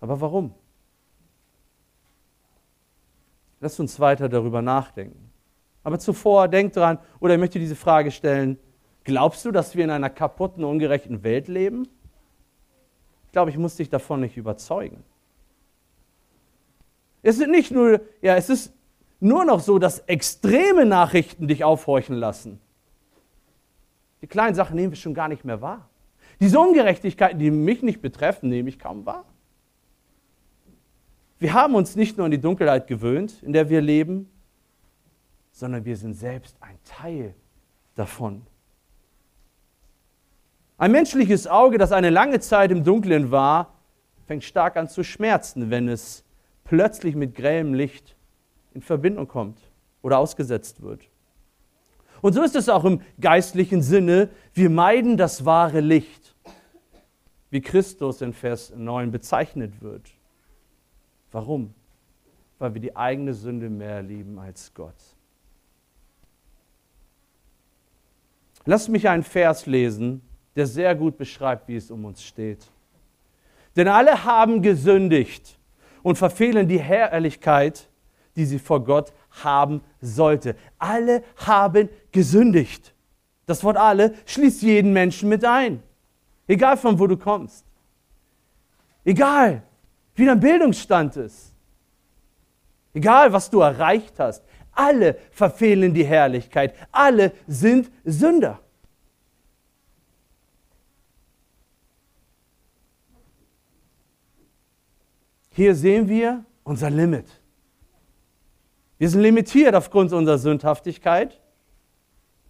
Aber 0.00 0.20
warum? 0.20 0.54
Lasst 3.60 3.80
uns 3.80 3.98
weiter 3.98 4.28
darüber 4.28 4.60
nachdenken. 4.60 5.30
Aber 5.82 5.98
zuvor 5.98 6.48
denkt 6.48 6.76
dran, 6.76 6.98
oder 7.20 7.34
ich 7.34 7.40
möchte 7.40 7.58
diese 7.58 7.74
Frage 7.74 8.10
stellen, 8.10 8.58
Glaubst 9.04 9.44
du, 9.44 9.52
dass 9.52 9.76
wir 9.76 9.84
in 9.84 9.90
einer 9.90 10.08
kaputten, 10.08 10.64
ungerechten 10.64 11.22
Welt 11.22 11.46
leben? 11.46 11.86
Ich 13.26 13.32
glaube, 13.32 13.50
ich 13.50 13.58
muss 13.58 13.76
dich 13.76 13.90
davon 13.90 14.20
nicht 14.20 14.38
überzeugen. 14.38 15.04
Es 17.22 17.38
ist 17.38 17.48
nicht 17.48 17.70
nur, 17.70 18.00
ja, 18.22 18.34
es 18.36 18.48
ist 18.48 18.72
nur 19.20 19.44
noch 19.44 19.60
so, 19.60 19.78
dass 19.78 20.00
extreme 20.00 20.86
Nachrichten 20.86 21.48
dich 21.48 21.64
aufhorchen 21.64 22.16
lassen. 22.16 22.60
Die 24.24 24.28
kleinen 24.28 24.54
Sachen 24.54 24.76
nehmen 24.76 24.90
wir 24.90 24.96
schon 24.96 25.12
gar 25.12 25.28
nicht 25.28 25.44
mehr 25.44 25.60
wahr. 25.60 25.90
Diese 26.40 26.58
Ungerechtigkeiten, 26.58 27.38
die 27.38 27.50
mich 27.50 27.82
nicht 27.82 28.00
betreffen, 28.00 28.48
nehme 28.48 28.70
ich 28.70 28.78
kaum 28.78 29.04
wahr. 29.04 29.26
Wir 31.38 31.52
haben 31.52 31.74
uns 31.74 31.94
nicht 31.94 32.16
nur 32.16 32.24
an 32.24 32.30
die 32.30 32.40
Dunkelheit 32.40 32.86
gewöhnt, 32.86 33.42
in 33.42 33.52
der 33.52 33.68
wir 33.68 33.82
leben, 33.82 34.30
sondern 35.52 35.84
wir 35.84 35.98
sind 35.98 36.14
selbst 36.14 36.56
ein 36.60 36.78
Teil 36.86 37.34
davon. 37.96 38.46
Ein 40.78 40.92
menschliches 40.92 41.46
Auge, 41.46 41.76
das 41.76 41.92
eine 41.92 42.08
lange 42.08 42.40
Zeit 42.40 42.70
im 42.70 42.82
Dunkeln 42.82 43.30
war, 43.30 43.74
fängt 44.26 44.44
stark 44.44 44.78
an 44.78 44.88
zu 44.88 45.04
schmerzen, 45.04 45.68
wenn 45.68 45.86
es 45.86 46.24
plötzlich 46.64 47.14
mit 47.14 47.34
grellem 47.34 47.74
Licht 47.74 48.16
in 48.72 48.80
Verbindung 48.80 49.28
kommt 49.28 49.58
oder 50.00 50.16
ausgesetzt 50.16 50.80
wird. 50.80 51.10
Und 52.24 52.32
so 52.32 52.42
ist 52.42 52.56
es 52.56 52.70
auch 52.70 52.86
im 52.86 53.02
geistlichen 53.20 53.82
Sinne. 53.82 54.30
Wir 54.54 54.70
meiden 54.70 55.18
das 55.18 55.44
wahre 55.44 55.80
Licht, 55.80 56.34
wie 57.50 57.60
Christus 57.60 58.22
in 58.22 58.32
Vers 58.32 58.72
9 58.74 59.10
bezeichnet 59.10 59.82
wird. 59.82 60.10
Warum? 61.32 61.74
Weil 62.58 62.72
wir 62.72 62.80
die 62.80 62.96
eigene 62.96 63.34
Sünde 63.34 63.68
mehr 63.68 64.00
lieben 64.00 64.38
als 64.38 64.72
Gott. 64.72 64.94
Lass 68.64 68.88
mich 68.88 69.06
einen 69.06 69.22
Vers 69.22 69.66
lesen, 69.66 70.22
der 70.56 70.66
sehr 70.66 70.94
gut 70.94 71.18
beschreibt, 71.18 71.68
wie 71.68 71.76
es 71.76 71.90
um 71.90 72.06
uns 72.06 72.24
steht. 72.24 72.66
Denn 73.76 73.86
alle 73.86 74.24
haben 74.24 74.62
gesündigt 74.62 75.58
und 76.02 76.16
verfehlen 76.16 76.68
die 76.68 76.80
Herrlichkeit, 76.80 77.90
die 78.34 78.46
sie 78.46 78.58
vor 78.58 78.82
Gott 78.82 79.12
haben 79.42 79.82
sollte. 80.00 80.56
Alle 80.78 81.22
haben 81.36 81.88
gesündigt. 82.12 82.94
Das 83.46 83.62
Wort 83.64 83.76
alle 83.76 84.14
schließt 84.26 84.62
jeden 84.62 84.92
Menschen 84.92 85.28
mit 85.28 85.44
ein. 85.44 85.82
Egal 86.46 86.76
von 86.76 86.98
wo 86.98 87.06
du 87.06 87.16
kommst. 87.16 87.64
Egal, 89.04 89.62
wie 90.14 90.26
dein 90.26 90.40
Bildungsstand 90.40 91.16
ist. 91.16 91.52
Egal, 92.94 93.32
was 93.32 93.50
du 93.50 93.60
erreicht 93.60 94.18
hast. 94.18 94.44
Alle 94.72 95.18
verfehlen 95.30 95.92
die 95.92 96.04
Herrlichkeit. 96.04 96.74
Alle 96.90 97.32
sind 97.46 97.90
Sünder. 98.04 98.60
Hier 105.50 105.74
sehen 105.74 106.08
wir 106.08 106.44
unser 106.64 106.90
Limit. 106.90 107.26
Wir 108.98 109.08
sind 109.08 109.20
limitiert 109.20 109.74
aufgrund 109.74 110.12
unserer 110.12 110.38
Sündhaftigkeit, 110.38 111.40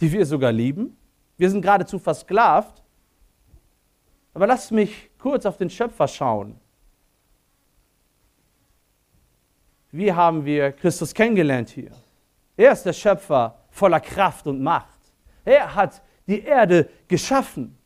die 0.00 0.12
wir 0.12 0.26
sogar 0.26 0.52
lieben. 0.52 0.96
Wir 1.36 1.50
sind 1.50 1.62
geradezu 1.62 1.98
versklavt. 1.98 2.82
Aber 4.34 4.46
lasst 4.46 4.72
mich 4.72 5.10
kurz 5.18 5.46
auf 5.46 5.56
den 5.56 5.70
Schöpfer 5.70 6.08
schauen. 6.08 6.58
Wie 9.90 10.12
haben 10.12 10.44
wir 10.44 10.72
Christus 10.72 11.14
kennengelernt 11.14 11.70
hier? 11.70 11.92
Er 12.56 12.72
ist 12.72 12.82
der 12.84 12.92
Schöpfer 12.92 13.60
voller 13.70 14.00
Kraft 14.00 14.46
und 14.46 14.60
Macht. 14.60 14.98
Er 15.44 15.74
hat 15.74 16.02
die 16.26 16.42
Erde 16.42 16.88
geschaffen. 17.06 17.78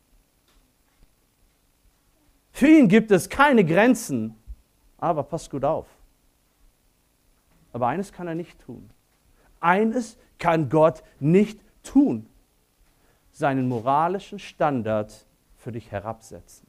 Für 2.51 2.67
ihn 2.67 2.89
gibt 2.89 3.11
es 3.11 3.29
keine 3.29 3.65
Grenzen. 3.65 4.35
Aber 4.97 5.23
passt 5.23 5.51
gut 5.51 5.65
auf. 5.65 5.87
Aber 7.73 7.89
eines 7.89 8.13
kann 8.13 8.27
er 8.27 8.35
nicht 8.35 8.59
tun. 8.61 8.91
Eines 9.61 10.17
kann 10.39 10.69
Gott 10.69 11.03
nicht 11.21 11.61
tun. 11.83 12.27
Seinen 13.33 13.69
moralischen 13.69 14.39
Standard 14.39 15.27
für 15.57 15.73
dich 15.73 15.91
herabsetzen. 15.91 16.67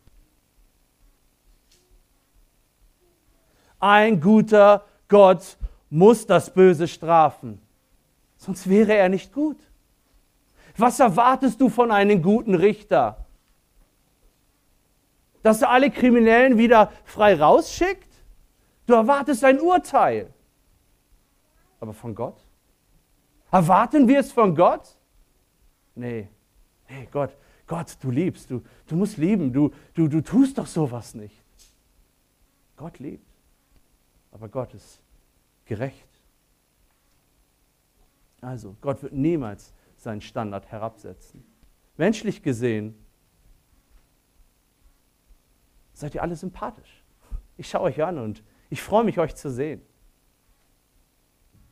Ein 3.79 4.19
guter 4.19 4.85
Gott 5.07 5.57
muss 5.89 6.25
das 6.25 6.53
Böse 6.53 6.87
strafen, 6.87 7.61
sonst 8.37 8.69
wäre 8.69 8.93
er 8.93 9.09
nicht 9.09 9.33
gut. 9.33 9.57
Was 10.77 10.99
erwartest 10.99 11.59
du 11.61 11.69
von 11.69 11.91
einem 11.91 12.21
guten 12.21 12.55
Richter? 12.55 13.25
Dass 15.41 15.61
er 15.61 15.69
alle 15.69 15.89
Kriminellen 15.89 16.57
wieder 16.57 16.91
frei 17.05 17.35
rausschickt? 17.35 18.07
Du 18.85 18.93
erwartest 18.93 19.43
ein 19.43 19.59
Urteil. 19.59 20.33
Aber 21.79 21.93
von 21.93 22.13
Gott? 22.13 22.45
Erwarten 23.51 24.07
wir 24.07 24.19
es 24.19 24.31
von 24.31 24.55
Gott? 24.55 24.95
Nee. 25.95 26.27
Hey 26.85 27.07
Gott, 27.11 27.35
Gott, 27.67 27.97
du 28.01 28.09
liebst, 28.09 28.49
du, 28.49 28.63
du 28.87 28.95
musst 28.95 29.17
lieben, 29.17 29.53
du, 29.53 29.71
du, 29.93 30.07
du 30.07 30.21
tust 30.21 30.57
doch 30.57 30.67
sowas 30.67 31.13
nicht. 31.13 31.43
Gott 32.75 32.99
liebt. 32.99 33.27
Aber 34.31 34.49
Gott 34.49 34.73
ist 34.73 35.01
gerecht. 35.65 36.07
Also, 38.41 38.75
Gott 38.81 39.03
wird 39.03 39.13
niemals 39.13 39.73
seinen 39.97 40.21
Standard 40.21 40.71
herabsetzen. 40.71 41.45
Menschlich 41.97 42.41
gesehen 42.41 42.95
seid 45.93 46.15
ihr 46.15 46.23
alle 46.23 46.35
sympathisch. 46.35 47.03
Ich 47.57 47.69
schaue 47.69 47.83
euch 47.83 48.01
an 48.01 48.17
und 48.17 48.43
ich 48.69 48.81
freue 48.81 49.03
mich, 49.03 49.19
euch 49.19 49.35
zu 49.35 49.51
sehen. 49.51 49.81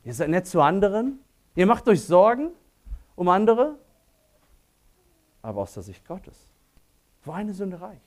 Ihr 0.08 0.14
seid 0.14 0.30
nett 0.30 0.46
zu 0.46 0.62
anderen, 0.62 1.18
ihr 1.54 1.66
macht 1.66 1.86
euch 1.86 2.02
Sorgen 2.02 2.52
um 3.14 3.28
andere, 3.28 3.78
aber 5.42 5.60
aus 5.60 5.74
der 5.74 5.82
Sicht 5.82 6.02
Gottes, 6.06 6.48
wo 7.24 7.32
eine 7.32 7.52
Sünde 7.52 7.78
reicht, 7.78 8.00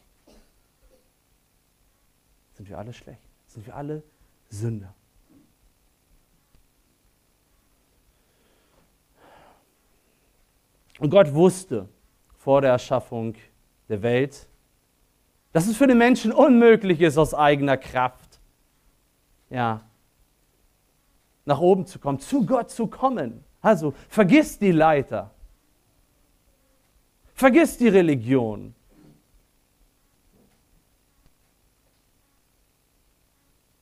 sind 2.54 2.68
wir 2.68 2.80
alle 2.80 2.92
schlecht, 2.92 3.22
sind 3.46 3.68
wir 3.68 3.76
alle 3.76 4.02
Sünder. 4.50 4.96
Und 10.98 11.12
Gott 11.12 11.32
wusste 11.36 11.88
vor 12.36 12.62
der 12.62 12.72
Erschaffung 12.72 13.36
der 13.90 14.02
Welt, 14.02 14.48
dass 15.52 15.68
es 15.68 15.78
für 15.78 15.86
den 15.86 16.00
Menschen 16.00 16.32
unmöglich 16.32 17.00
ist, 17.00 17.20
aus 17.20 17.36
eigener 17.36 17.78
Kraft, 17.78 18.40
ja, 19.52 19.84
nach 21.46 21.60
oben 21.60 21.86
zu 21.86 22.00
kommen, 22.00 22.20
zu 22.20 22.46
Gott 22.46 22.70
zu 22.70 22.88
kommen. 22.88 23.44
Also 23.62 23.94
vergiss 24.10 24.60
die 24.60 24.72
Leiter. 24.72 25.32
Vergiss 27.34 27.78
die 27.78 27.88
Religion. 27.88 28.76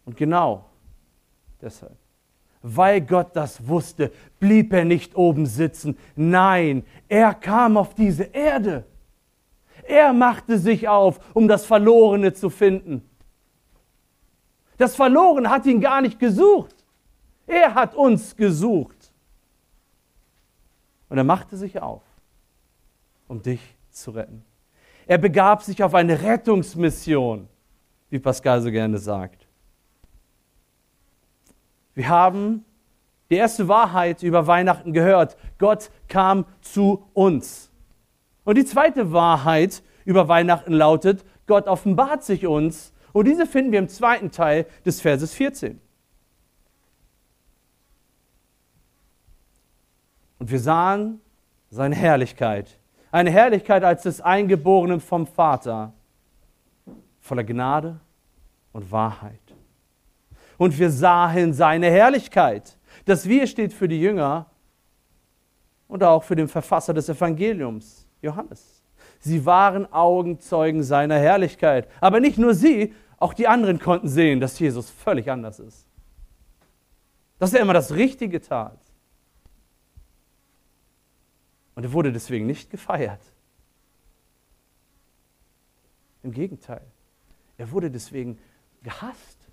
Und 0.06 0.18
genau 0.18 0.66
deshalb, 1.62 1.96
weil 2.62 3.02
Gott 3.02 3.36
das 3.36 3.68
wusste, 3.68 4.12
blieb 4.40 4.74
er 4.74 4.86
nicht 4.86 5.16
oben 5.16 5.46
sitzen. 5.46 5.98
Nein, 6.16 6.84
er 7.08 7.34
kam 7.34 7.78
auf 7.78 7.94
diese 7.94 8.24
Erde. 8.24 8.86
Er 9.84 10.14
machte 10.14 10.58
sich 10.58 10.88
auf, 10.88 11.20
um 11.36 11.48
das 11.48 11.66
Verlorene 11.66 12.34
zu 12.34 12.50
finden. 12.50 13.08
Das 14.78 14.96
Verlorene 14.96 15.50
hat 15.50 15.66
ihn 15.66 15.82
gar 15.82 16.02
nicht 16.02 16.20
gesucht. 16.20 16.79
Er 17.50 17.74
hat 17.74 17.96
uns 17.96 18.36
gesucht. 18.36 19.12
Und 21.10 21.18
er 21.18 21.24
machte 21.24 21.58
sich 21.58 21.82
auf, 21.82 22.04
um 23.28 23.42
dich 23.42 23.60
zu 23.90 24.12
retten. 24.12 24.46
Er 25.08 25.18
begab 25.18 25.64
sich 25.64 25.84
auf 25.84 25.96
eine 25.96 26.22
Rettungsmission, 26.22 27.50
wie 28.12 28.20
Pascal 28.20 28.62
so 28.62 28.70
gerne 28.70 29.00
sagt. 29.00 29.48
Wir 31.96 32.08
haben 32.08 32.64
die 33.32 33.36
erste 33.36 33.68
Wahrheit 33.68 34.22
über 34.22 34.46
Weihnachten 34.46 34.94
gehört. 34.94 35.36
Gott 35.58 35.90
kam 36.08 36.46
zu 36.62 37.10
uns. 37.14 37.72
Und 38.44 38.60
die 38.60 38.66
zweite 38.66 39.12
Wahrheit 39.12 39.82
über 40.06 40.28
Weihnachten 40.28 40.74
lautet, 40.74 41.26
Gott 41.48 41.68
offenbart 41.68 42.24
sich 42.24 42.46
uns. 42.46 42.94
Und 43.12 43.28
diese 43.28 43.48
finden 43.48 43.72
wir 43.72 43.80
im 43.80 43.90
zweiten 43.90 44.30
Teil 44.30 44.68
des 44.86 45.02
Verses 45.02 45.34
14. 45.34 45.82
Und 50.40 50.50
wir 50.50 50.60
sahen 50.60 51.22
seine 51.70 51.96
Herrlichkeit. 51.96 52.80
Eine 53.12 53.30
Herrlichkeit 53.30 53.84
als 53.84 54.04
des 54.04 54.22
Eingeborenen 54.22 55.00
vom 55.00 55.28
Vater, 55.28 55.94
voller 57.20 57.44
Gnade 57.44 58.00
und 58.72 58.92
Wahrheit. 58.92 59.40
Und 60.58 60.78
wir 60.78 60.90
sahen 60.90 61.54
seine 61.54 61.90
Herrlichkeit. 61.90 62.78
Das 63.06 63.28
Wir 63.28 63.48
steht 63.48 63.74
für 63.74 63.88
die 63.88 64.00
Jünger 64.00 64.48
und 65.88 66.04
auch 66.04 66.24
für 66.24 66.36
den 66.36 66.48
Verfasser 66.48 66.94
des 66.94 67.10
Evangeliums, 67.10 68.08
Johannes. 68.22 68.84
Sie 69.20 69.46
waren 69.46 69.92
Augenzeugen 69.92 70.84
seiner 70.84 71.18
Herrlichkeit. 71.18 71.88
Aber 72.00 72.20
nicht 72.20 72.38
nur 72.38 72.54
sie, 72.54 72.94
auch 73.18 73.34
die 73.34 73.48
anderen 73.48 73.80
konnten 73.80 74.08
sehen, 74.08 74.40
dass 74.40 74.60
Jesus 74.60 74.90
völlig 74.90 75.30
anders 75.30 75.60
ist. 75.60 75.86
Dass 77.38 77.54
er 77.54 77.62
immer 77.62 77.74
das 77.74 77.94
Richtige 77.94 78.40
tat. 78.40 78.80
Und 81.80 81.86
er 81.86 81.94
wurde 81.94 82.12
deswegen 82.12 82.46
nicht 82.46 82.70
gefeiert. 82.70 83.22
Im 86.24 86.34
Gegenteil, 86.34 86.86
er 87.58 87.72
wurde 87.72 87.90
deswegen 87.90 88.38
gehasst 88.84 89.48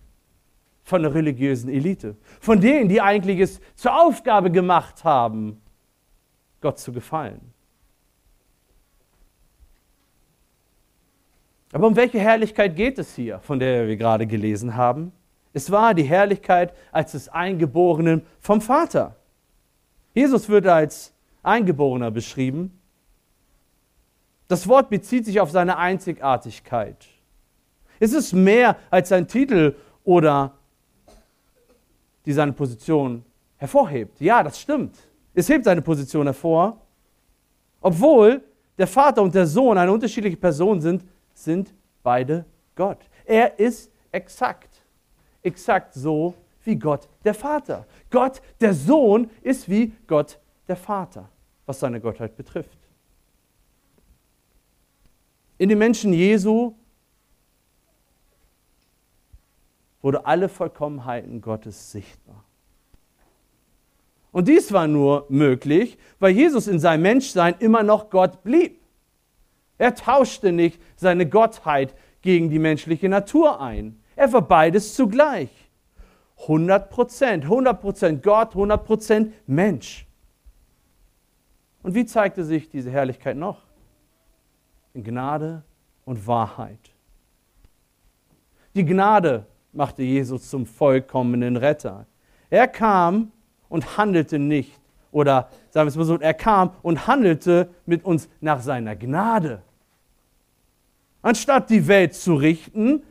von 0.82 1.02
der 1.02 1.14
religiösen 1.14 1.70
Elite, 1.70 2.16
von 2.40 2.60
denen, 2.60 2.88
die 2.88 3.00
eigentlich 3.00 3.38
es 3.38 3.60
zur 3.76 3.96
Aufgabe 3.96 4.50
gemacht 4.50 5.04
haben, 5.04 5.62
Gott 6.60 6.80
zu 6.80 6.92
gefallen. 6.92 7.52
Aber 11.70 11.86
um 11.86 11.94
welche 11.94 12.18
Herrlichkeit 12.18 12.74
geht 12.74 12.98
es 12.98 13.14
hier, 13.14 13.38
von 13.38 13.60
der 13.60 13.86
wir 13.86 13.96
gerade 13.96 14.26
gelesen 14.26 14.74
haben? 14.74 15.12
Es 15.52 15.70
war 15.70 15.94
die 15.94 16.02
Herrlichkeit 16.02 16.74
als 16.90 17.12
des 17.12 17.28
Eingeborenen 17.28 18.26
vom 18.40 18.60
Vater. 18.60 19.14
Jesus 20.12 20.48
wird 20.48 20.66
als 20.66 21.12
Eingeborener 21.46 22.10
beschrieben. 22.10 22.78
Das 24.48 24.68
Wort 24.68 24.90
bezieht 24.90 25.24
sich 25.24 25.40
auf 25.40 25.50
seine 25.50 25.76
Einzigartigkeit. 25.78 27.06
Es 27.98 28.12
ist 28.12 28.32
mehr 28.32 28.76
als 28.90 29.08
sein 29.08 29.26
Titel 29.26 29.74
oder 30.04 30.52
die 32.24 32.32
seine 32.32 32.52
Position 32.52 33.24
hervorhebt. 33.56 34.20
Ja, 34.20 34.42
das 34.42 34.60
stimmt. 34.60 34.96
Es 35.34 35.48
hebt 35.48 35.64
seine 35.64 35.82
Position 35.82 36.26
hervor. 36.26 36.80
Obwohl 37.80 38.42
der 38.76 38.86
Vater 38.86 39.22
und 39.22 39.34
der 39.34 39.46
Sohn 39.46 39.78
eine 39.78 39.92
unterschiedliche 39.92 40.36
Person 40.36 40.80
sind, 40.80 41.04
sind 41.32 41.72
beide 42.02 42.44
Gott. 42.74 42.98
Er 43.24 43.58
ist 43.58 43.90
exakt. 44.10 44.82
Exakt 45.42 45.94
so 45.94 46.34
wie 46.64 46.76
Gott 46.76 47.08
der 47.24 47.34
Vater. 47.34 47.86
Gott 48.10 48.42
der 48.60 48.74
Sohn 48.74 49.30
ist 49.42 49.68
wie 49.68 49.92
Gott 50.06 50.38
der 50.66 50.76
Vater 50.76 51.28
was 51.66 51.80
seine 51.80 52.00
Gottheit 52.00 52.36
betrifft. 52.36 52.78
In 55.58 55.68
den 55.68 55.78
Menschen 55.78 56.12
Jesu 56.12 56.74
wurde 60.02 60.24
alle 60.24 60.48
Vollkommenheiten 60.48 61.40
Gottes 61.40 61.90
sichtbar. 61.90 62.44
Und 64.30 64.48
dies 64.48 64.70
war 64.70 64.86
nur 64.86 65.26
möglich, 65.30 65.98
weil 66.18 66.32
Jesus 66.32 66.68
in 66.68 66.78
seinem 66.78 67.02
Menschsein 67.02 67.54
immer 67.58 67.82
noch 67.82 68.10
Gott 68.10 68.42
blieb. 68.44 68.80
Er 69.78 69.94
tauschte 69.94 70.52
nicht 70.52 70.80
seine 70.96 71.28
Gottheit 71.28 71.94
gegen 72.20 72.50
die 72.50 72.58
menschliche 72.58 73.08
Natur 73.08 73.60
ein. 73.60 74.00
Er 74.14 74.32
war 74.32 74.42
beides 74.42 74.94
zugleich. 74.94 75.50
100 76.42 76.90
Prozent, 76.90 77.44
100 77.44 77.80
Prozent 77.80 78.22
Gott, 78.22 78.50
100 78.50 78.84
Prozent 78.84 79.34
Mensch. 79.48 80.06
Und 81.86 81.94
wie 81.94 82.04
zeigte 82.04 82.42
sich 82.42 82.68
diese 82.68 82.90
Herrlichkeit 82.90 83.36
noch? 83.36 83.62
In 84.92 85.04
Gnade 85.04 85.62
und 86.04 86.26
Wahrheit. 86.26 86.80
Die 88.74 88.84
Gnade 88.84 89.46
machte 89.72 90.02
Jesus 90.02 90.50
zum 90.50 90.66
vollkommenen 90.66 91.56
Retter. 91.56 92.06
Er 92.50 92.66
kam 92.66 93.30
und 93.68 93.96
handelte 93.96 94.40
nicht, 94.40 94.80
oder 95.12 95.48
sagen 95.70 95.86
wir 95.86 95.90
es 95.90 95.96
mal 95.96 96.02
so, 96.02 96.18
er 96.18 96.34
kam 96.34 96.72
und 96.82 97.06
handelte 97.06 97.70
mit 97.86 98.04
uns 98.04 98.28
nach 98.40 98.60
seiner 98.60 98.96
Gnade. 98.96 99.62
Anstatt 101.22 101.70
die 101.70 101.86
Welt 101.86 102.14
zu 102.14 102.34
richten, 102.34 103.04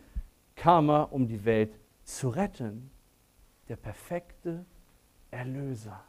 kam 0.54 0.90
er, 0.90 1.14
um 1.14 1.30
die 1.30 1.46
Welt 1.46 1.72
zu 2.04 2.28
retten. 2.28 2.92
Der 3.70 3.78
perfekte 3.78 4.66
Erlöser. 5.32 6.04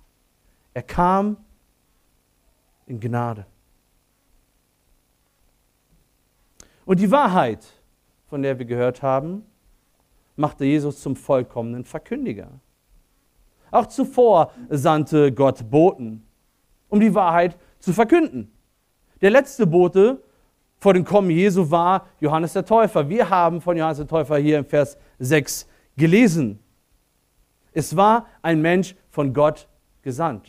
Er 0.74 0.82
kam 0.82 1.36
in 2.86 3.00
Gnade. 3.00 3.46
Und 6.84 7.00
die 7.00 7.10
Wahrheit, 7.10 7.66
von 8.28 8.42
der 8.42 8.58
wir 8.58 8.64
gehört 8.64 9.02
haben, 9.02 9.44
machte 10.36 10.64
Jesus 10.64 11.00
zum 11.00 11.16
vollkommenen 11.16 11.84
Verkündiger. 11.84 12.60
Auch 13.70 13.86
zuvor 13.86 14.52
sandte 14.70 15.32
Gott 15.32 15.68
Boten, 15.68 16.24
um 16.88 17.00
die 17.00 17.14
Wahrheit 17.14 17.58
zu 17.80 17.92
verkünden. 17.92 18.52
Der 19.20 19.30
letzte 19.30 19.66
Bote 19.66 20.22
vor 20.78 20.94
dem 20.94 21.04
Kommen 21.04 21.30
Jesu 21.30 21.70
war 21.70 22.06
Johannes 22.20 22.52
der 22.52 22.64
Täufer. 22.64 23.08
Wir 23.08 23.28
haben 23.28 23.60
von 23.60 23.76
Johannes 23.76 23.98
der 23.98 24.06
Täufer 24.06 24.36
hier 24.38 24.58
im 24.58 24.64
Vers 24.64 24.96
6 25.18 25.66
gelesen. 25.96 26.60
Es 27.72 27.96
war 27.96 28.26
ein 28.42 28.60
Mensch 28.60 28.94
von 29.10 29.32
Gott 29.32 29.68
gesandt. 30.02 30.48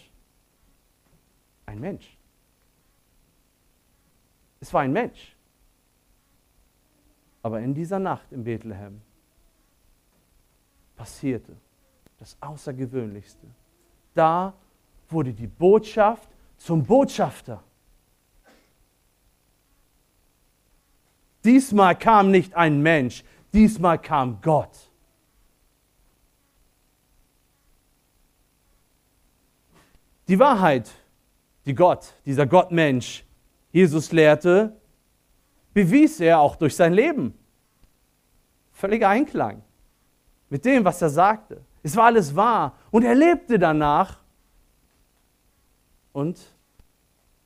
Ein 1.65 1.80
Mensch. 1.80 2.17
Es 4.60 4.74
war 4.74 4.82
ein 4.82 4.91
Mensch. 4.91 5.36
Aber 7.43 7.60
in 7.62 7.74
dieser 7.74 8.00
Nacht 8.00 8.32
in 8.32 8.43
Bethlehem 8.43 9.02
passierte 10.96 11.56
das 12.17 12.36
Außergewöhnlichste. 12.41 13.48
Da 14.13 14.54
wurde 15.10 15.32
die 15.34 15.48
Botschaft 15.48 16.30
zum 16.58 16.84
Botschafter. 16.84 17.63
Diesmal 21.43 21.98
kam 21.98 22.32
nicht 22.32 22.56
ein 22.56 22.82
Mensch, 22.82 23.24
diesmal 23.54 24.02
kam 24.02 24.41
Gott. 24.41 24.89
Die 30.28 30.38
Wahrheit, 30.38 30.91
die 31.65 31.74
Gott, 31.74 32.13
dieser 32.26 32.46
Gottmensch, 32.46 33.24
Jesus 33.78 34.12
lehrte, 34.12 34.76
bewies 35.72 36.20
er 36.20 36.40
auch 36.40 36.56
durch 36.56 36.76
sein 36.76 36.94
Leben. 36.94 37.38
Völliger 38.72 39.08
Einklang 39.08 39.62
mit 40.50 40.66
dem, 40.66 40.84
was 40.84 41.00
er 41.00 41.12
sagte. 41.12 41.63
Es 41.84 41.96
war 41.96 42.06
alles 42.06 42.36
wahr 42.36 42.76
und 42.90 43.04
er 43.04 43.13
lebte 43.13 43.60
danach 43.60 44.20
und 46.12 46.40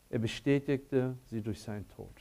er 0.10 0.20
bestätigte 0.20 1.18
sie 1.26 1.42
durch 1.42 1.62
seinen 1.62 1.86
Tod. 1.90 2.16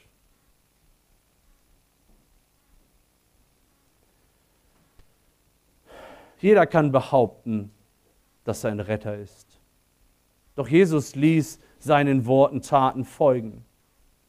Jeder 6.39 6.67
kann 6.67 6.91
behaupten, 6.91 7.71
dass 8.43 8.65
er 8.65 8.73
ein 8.73 8.81
Retter 8.81 9.17
ist. 9.17 9.61
Doch 10.57 10.67
Jesus 10.67 11.15
ließ 11.15 11.61
seinen 11.79 12.27
Worten 12.27 12.61
Taten 12.61 13.05
folgen. 13.05 13.65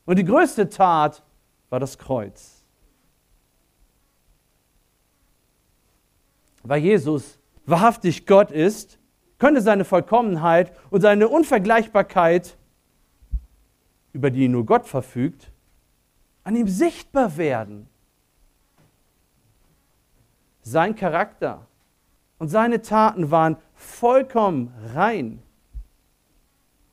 Und 0.06 0.18
die 0.18 0.26
größte 0.26 0.70
Tat 0.70 1.24
war 1.70 1.80
das 1.80 1.98
Kreuz. 1.98 2.64
Weil 6.64 6.82
Jesus 6.82 7.40
wahrhaftig 7.66 8.26
Gott 8.26 8.52
ist, 8.52 9.00
könnte 9.40 9.62
seine 9.62 9.86
Vollkommenheit 9.86 10.78
und 10.92 11.02
seine 11.02 11.28
Unvergleichbarkeit, 11.28 12.58
über 14.14 14.30
die 14.30 14.48
nur 14.48 14.66
Gott 14.66 14.86
verfügt, 14.86 15.52
an 16.44 16.56
ihm 16.56 16.68
sichtbar 16.68 17.38
werden. 17.38 17.88
Sein 20.62 20.96
Charakter 20.96 21.66
und 22.38 22.50
seine 22.50 22.82
Taten 22.82 23.32
waren 23.32 23.58
vollkommen 23.74 24.74
rein. 24.94 25.42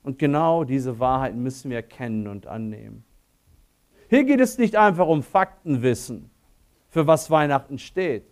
Und 0.08 0.18
genau 0.18 0.64
diese 0.64 0.98
Wahrheit 1.00 1.36
müssen 1.36 1.68
wir 1.68 1.76
erkennen 1.76 2.28
und 2.28 2.46
annehmen. 2.46 3.04
Hier 4.08 4.24
geht 4.24 4.40
es 4.40 4.56
nicht 4.56 4.74
einfach 4.74 5.06
um 5.06 5.22
Faktenwissen, 5.22 6.30
für 6.88 7.06
was 7.06 7.30
Weihnachten 7.30 7.78
steht. 7.78 8.24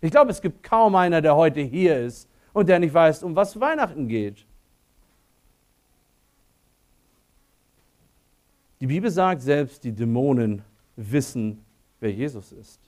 Ich 0.00 0.10
glaube, 0.10 0.32
es 0.32 0.40
gibt 0.42 0.64
kaum 0.64 0.96
einer, 0.96 1.22
der 1.22 1.36
heute 1.36 1.60
hier 1.60 1.96
ist 1.96 2.28
und 2.52 2.68
der 2.68 2.80
nicht 2.80 2.92
weiß, 2.92 3.22
um 3.22 3.36
was 3.36 3.60
Weihnachten 3.60 4.08
geht. 4.08 4.44
Die 8.80 8.88
Bibel 8.88 9.08
sagt 9.08 9.42
selbst, 9.42 9.84
die 9.84 9.92
Dämonen 9.92 10.64
wissen, 10.96 11.64
wer 12.00 12.10
Jesus 12.10 12.50
ist. 12.50 12.80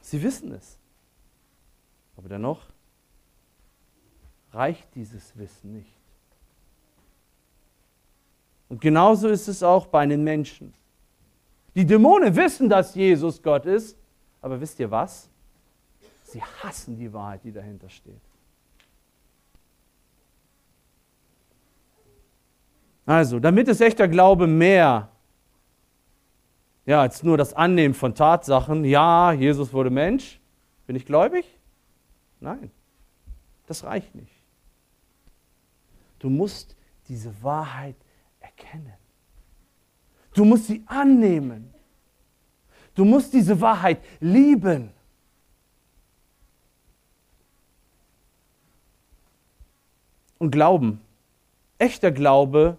Sie 0.00 0.20
wissen 0.20 0.50
es. 0.50 0.76
Aber 2.16 2.28
dennoch 2.28 2.66
reicht 4.56 4.94
dieses 4.94 5.36
Wissen 5.36 5.74
nicht. 5.74 5.92
Und 8.68 8.80
genauso 8.80 9.28
ist 9.28 9.46
es 9.46 9.62
auch 9.62 9.86
bei 9.86 10.04
den 10.06 10.24
Menschen. 10.24 10.74
Die 11.74 11.84
Dämonen 11.84 12.34
wissen, 12.34 12.68
dass 12.68 12.94
Jesus 12.94 13.42
Gott 13.42 13.66
ist, 13.66 13.96
aber 14.40 14.60
wisst 14.60 14.80
ihr 14.80 14.90
was? 14.90 15.28
Sie 16.24 16.42
hassen 16.42 16.96
die 16.98 17.12
Wahrheit, 17.12 17.44
die 17.44 17.52
dahinter 17.52 17.88
steht. 17.88 18.20
Also, 23.04 23.38
damit 23.38 23.68
ist 23.68 23.80
echter 23.80 24.08
Glaube 24.08 24.48
mehr 24.48 25.10
ja, 26.86 27.00
als 27.00 27.24
nur 27.24 27.36
das 27.36 27.52
Annehmen 27.52 27.94
von 27.94 28.14
Tatsachen. 28.14 28.84
Ja, 28.84 29.32
Jesus 29.32 29.72
wurde 29.72 29.90
Mensch. 29.90 30.40
Bin 30.86 30.94
ich 30.94 31.04
gläubig? 31.04 31.44
Nein, 32.38 32.70
das 33.66 33.82
reicht 33.82 34.14
nicht. 34.14 34.35
Du 36.26 36.30
musst 36.30 36.74
diese 37.06 37.40
Wahrheit 37.40 37.94
erkennen. 38.40 38.94
Du 40.34 40.44
musst 40.44 40.66
sie 40.66 40.82
annehmen. 40.86 41.72
Du 42.96 43.04
musst 43.04 43.32
diese 43.32 43.60
Wahrheit 43.60 44.02
lieben. 44.18 44.90
Und 50.38 50.50
glauben. 50.50 51.00
Echter 51.78 52.10
Glaube 52.10 52.76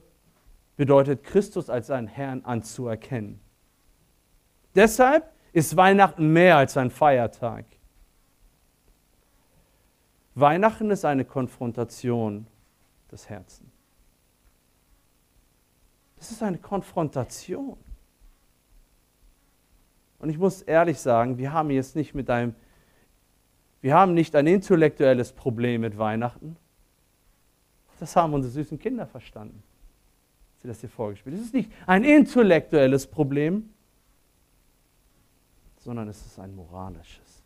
bedeutet, 0.76 1.24
Christus 1.24 1.70
als 1.70 1.88
seinen 1.88 2.08
Herrn 2.08 2.44
anzuerkennen. 2.44 3.40
Deshalb 4.76 5.32
ist 5.54 5.78
Weihnachten 5.78 6.34
mehr 6.34 6.58
als 6.58 6.76
ein 6.76 6.92
Feiertag. 6.92 7.64
Weihnachten 10.36 10.92
ist 10.92 11.06
eine 11.06 11.24
Konfrontation 11.24 12.46
des 13.12 13.30
Herzens. 13.30 13.70
Das 16.18 16.32
ist 16.32 16.42
eine 16.42 16.58
Konfrontation. 16.58 17.78
Und 20.20 20.30
ich 20.30 20.38
muss 20.38 20.62
ehrlich 20.64 21.00
sagen, 21.00 21.38
wir 21.38 21.54
haben 21.54 21.70
jetzt 21.70 21.96
nicht 21.96 22.16
mit 22.16 22.30
einem, 22.30 22.56
wir 23.82 23.94
haben 23.94 24.14
nicht 24.14 24.36
ein 24.36 24.48
intellektuelles 24.48 25.32
Problem 25.32 25.82
mit 25.82 25.98
Weihnachten. 25.98 26.58
Das 28.00 28.16
haben 28.16 28.34
unsere 28.34 28.52
süßen 28.52 28.80
Kinder 28.80 29.06
verstanden. 29.06 29.62
Sie 30.58 30.68
das 30.68 30.80
hier 30.80 30.90
vorgespielt. 30.90 31.36
Es 31.36 31.42
ist 31.42 31.54
nicht 31.54 31.72
ein 31.86 32.04
intellektuelles 32.04 33.06
Problem, 33.06 33.70
sondern 35.78 36.08
es 36.08 36.26
ist 36.26 36.40
ein 36.40 36.56
moralisches. 36.56 37.44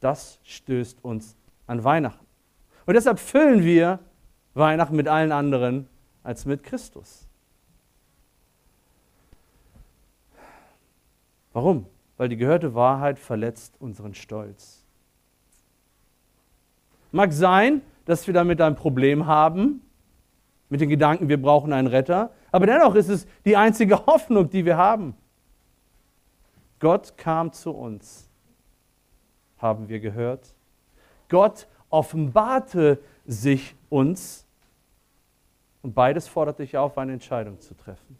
Das 0.00 0.40
stößt 0.42 1.02
uns 1.04 1.36
an 1.66 1.84
Weihnachten. 1.84 2.26
Und 2.86 2.94
deshalb 2.94 3.18
füllen 3.18 3.64
wir 3.64 3.98
Weihnachten 4.54 4.96
mit 4.96 5.08
allen 5.08 5.32
anderen 5.32 5.88
als 6.22 6.44
mit 6.44 6.62
Christus. 6.62 7.26
Warum? 11.52 11.86
Weil 12.16 12.28
die 12.28 12.36
gehörte 12.36 12.74
Wahrheit 12.74 13.18
verletzt 13.18 13.76
unseren 13.78 14.14
Stolz. 14.14 14.84
Mag 17.12 17.32
sein, 17.32 17.80
dass 18.04 18.26
wir 18.26 18.34
damit 18.34 18.60
ein 18.60 18.74
Problem 18.74 19.26
haben, 19.26 19.80
mit 20.68 20.80
den 20.80 20.88
Gedanken, 20.88 21.28
wir 21.28 21.40
brauchen 21.40 21.72
einen 21.72 21.86
Retter, 21.86 22.30
aber 22.50 22.66
dennoch 22.66 22.94
ist 22.96 23.08
es 23.08 23.26
die 23.44 23.56
einzige 23.56 24.06
Hoffnung, 24.06 24.50
die 24.50 24.64
wir 24.64 24.76
haben. 24.76 25.14
Gott 26.80 27.16
kam 27.16 27.52
zu 27.52 27.70
uns, 27.70 28.28
haben 29.58 29.88
wir 29.88 30.00
gehört. 30.00 30.54
Gott 31.28 31.68
offenbarte 31.94 32.98
sich 33.24 33.74
uns 33.88 34.46
und 35.82 35.94
beides 35.94 36.26
fordert 36.28 36.58
dich 36.58 36.76
auf, 36.76 36.98
eine 36.98 37.12
Entscheidung 37.12 37.60
zu 37.60 37.74
treffen. 37.74 38.18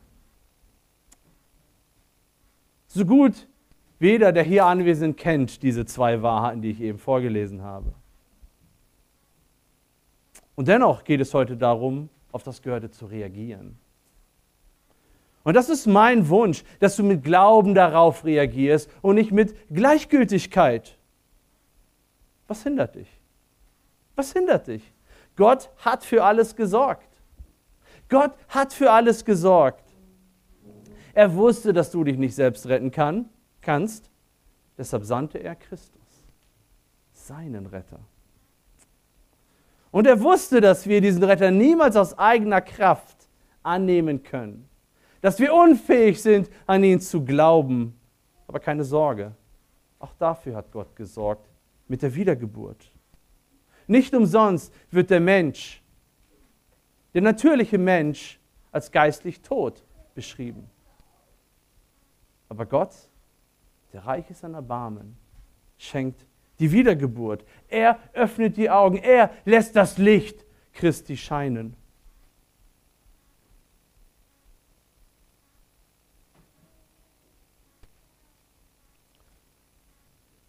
So 2.87 3.05
gut 3.05 3.49
weder 3.99 4.33
der 4.33 4.45
hier 4.45 4.67
anwesend 4.67 5.17
kennt 5.17 5.63
diese 5.63 5.85
zwei 5.87 6.23
Wahrheiten, 6.23 6.63
die 6.63 6.71
ich 6.71 6.81
eben 6.81 6.99
vorgelesen 6.99 7.63
habe. 7.63 7.93
Und 10.55 10.69
dennoch 10.69 11.05
geht 11.05 11.21
es 11.21 11.35
heute 11.35 11.57
darum, 11.57 12.11
auf 12.31 12.43
das 12.43 12.63
Gehörte 12.63 12.91
zu 12.91 13.07
reagieren. 13.07 13.77
Und 15.43 15.55
das 15.55 15.69
ist 15.69 15.87
mein 15.87 16.29
Wunsch, 16.29 16.65
dass 16.81 16.97
du 16.97 17.03
mit 17.03 17.23
Glauben 17.23 17.75
darauf 17.75 18.25
reagierst 18.25 18.91
und 19.03 19.17
nicht 19.17 19.33
mit 19.33 19.57
Gleichgültigkeit. 19.73 20.97
Was 22.47 22.63
hindert 22.63 22.95
dich? 22.95 23.14
Was 24.17 24.33
hindert 24.33 24.67
dich? 24.67 24.93
Gott 25.37 25.71
hat 25.79 26.05
für 26.05 26.25
alles 26.25 26.55
gesorgt. 26.55 27.09
Gott 28.09 28.33
hat 28.49 28.73
für 28.73 28.91
alles 28.91 29.25
gesorgt. 29.25 29.85
Er 31.13 31.35
wusste, 31.35 31.73
dass 31.73 31.91
du 31.91 32.05
dich 32.05 32.19
nicht 32.19 32.35
selbst 32.35 32.67
retten 32.67 32.91
kann, 32.91 33.29
kannst. 33.61 34.11
Deshalb 34.77 35.05
sandte 35.05 35.39
er 35.39 35.55
Christus, 35.55 36.03
seinen 37.13 37.67
Retter. 37.67 38.01
Und 39.91 40.09
er 40.09 40.21
wusste, 40.21 40.61
dass 40.61 40.89
wir 40.89 41.01
diesen 41.01 41.23
Retter 41.23 41.53
niemals 41.53 41.95
aus 41.97 42.19
eigener 42.19 42.61
Kraft 42.61 43.29
annehmen 43.63 44.25
können. 44.25 44.69
Dass 45.21 45.39
wir 45.39 45.55
unfähig 45.55 46.21
sind, 46.21 46.51
an 46.67 46.83
ihn 46.83 47.01
zu 47.01 47.25
glauben. 47.25 47.99
Aber 48.49 48.59
keine 48.59 48.85
Sorge, 48.85 49.33
auch 50.01 50.13
dafür 50.15 50.57
hat 50.57 50.73
Gott 50.73 50.97
gesorgt 50.97 51.49
mit 51.87 52.03
der 52.03 52.15
Wiedergeburt. 52.15 52.91
Nicht 53.87 54.15
umsonst 54.15 54.73
wird 54.91 55.11
der 55.11 55.21
Mensch, 55.21 55.83
der 57.13 57.23
natürliche 57.23 57.79
Mensch, 57.79 58.41
als 58.73 58.91
geistlich 58.91 59.41
tot 59.41 59.85
beschrieben. 60.15 60.69
Aber 62.49 62.67
Gott 62.67 62.93
der 63.95 64.05
reich 64.05 64.29
ist 64.29 64.45
an 64.45 64.55
Erbarmen, 64.55 65.17
schenkt 65.79 66.27
die 66.59 66.73
Wiedergeburt. 66.73 67.45
Er 67.69 67.99
öffnet 68.13 68.57
die 68.57 68.69
Augen, 68.69 68.97
er 68.97 69.31
lässt 69.45 69.77
das 69.77 69.99
Licht 69.99 70.45
Christi 70.73 71.17
scheinen. 71.17 71.77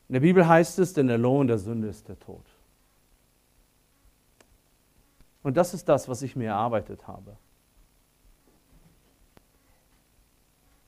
In 0.07 0.13
der 0.13 0.19
Bibel 0.21 0.47
heißt 0.47 0.79
es, 0.79 0.93
denn 0.93 1.05
der 1.07 1.19
Lohn 1.19 1.47
der 1.47 1.59
Sünde 1.59 1.87
ist 1.87 2.07
der 2.07 2.17
Tod. 2.19 2.45
Und 5.45 5.55
das 5.57 5.75
ist 5.75 5.87
das, 5.87 6.09
was 6.09 6.23
ich 6.23 6.35
mir 6.35 6.47
erarbeitet 6.47 7.07
habe. 7.07 7.37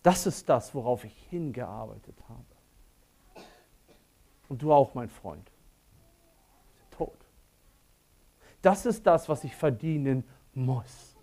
Das 0.01 0.25
ist 0.25 0.49
das, 0.49 0.73
worauf 0.73 1.05
ich 1.05 1.15
hingearbeitet 1.29 2.15
habe. 2.27 3.45
Und 4.49 4.63
du 4.63 4.73
auch, 4.73 4.95
mein 4.95 5.09
Freund. 5.09 5.51
Tod. 6.89 7.13
Das 8.63 8.87
ist 8.87 9.05
das, 9.05 9.29
was 9.29 9.43
ich 9.43 9.55
verdienen 9.55 10.23
muss. 10.55 11.15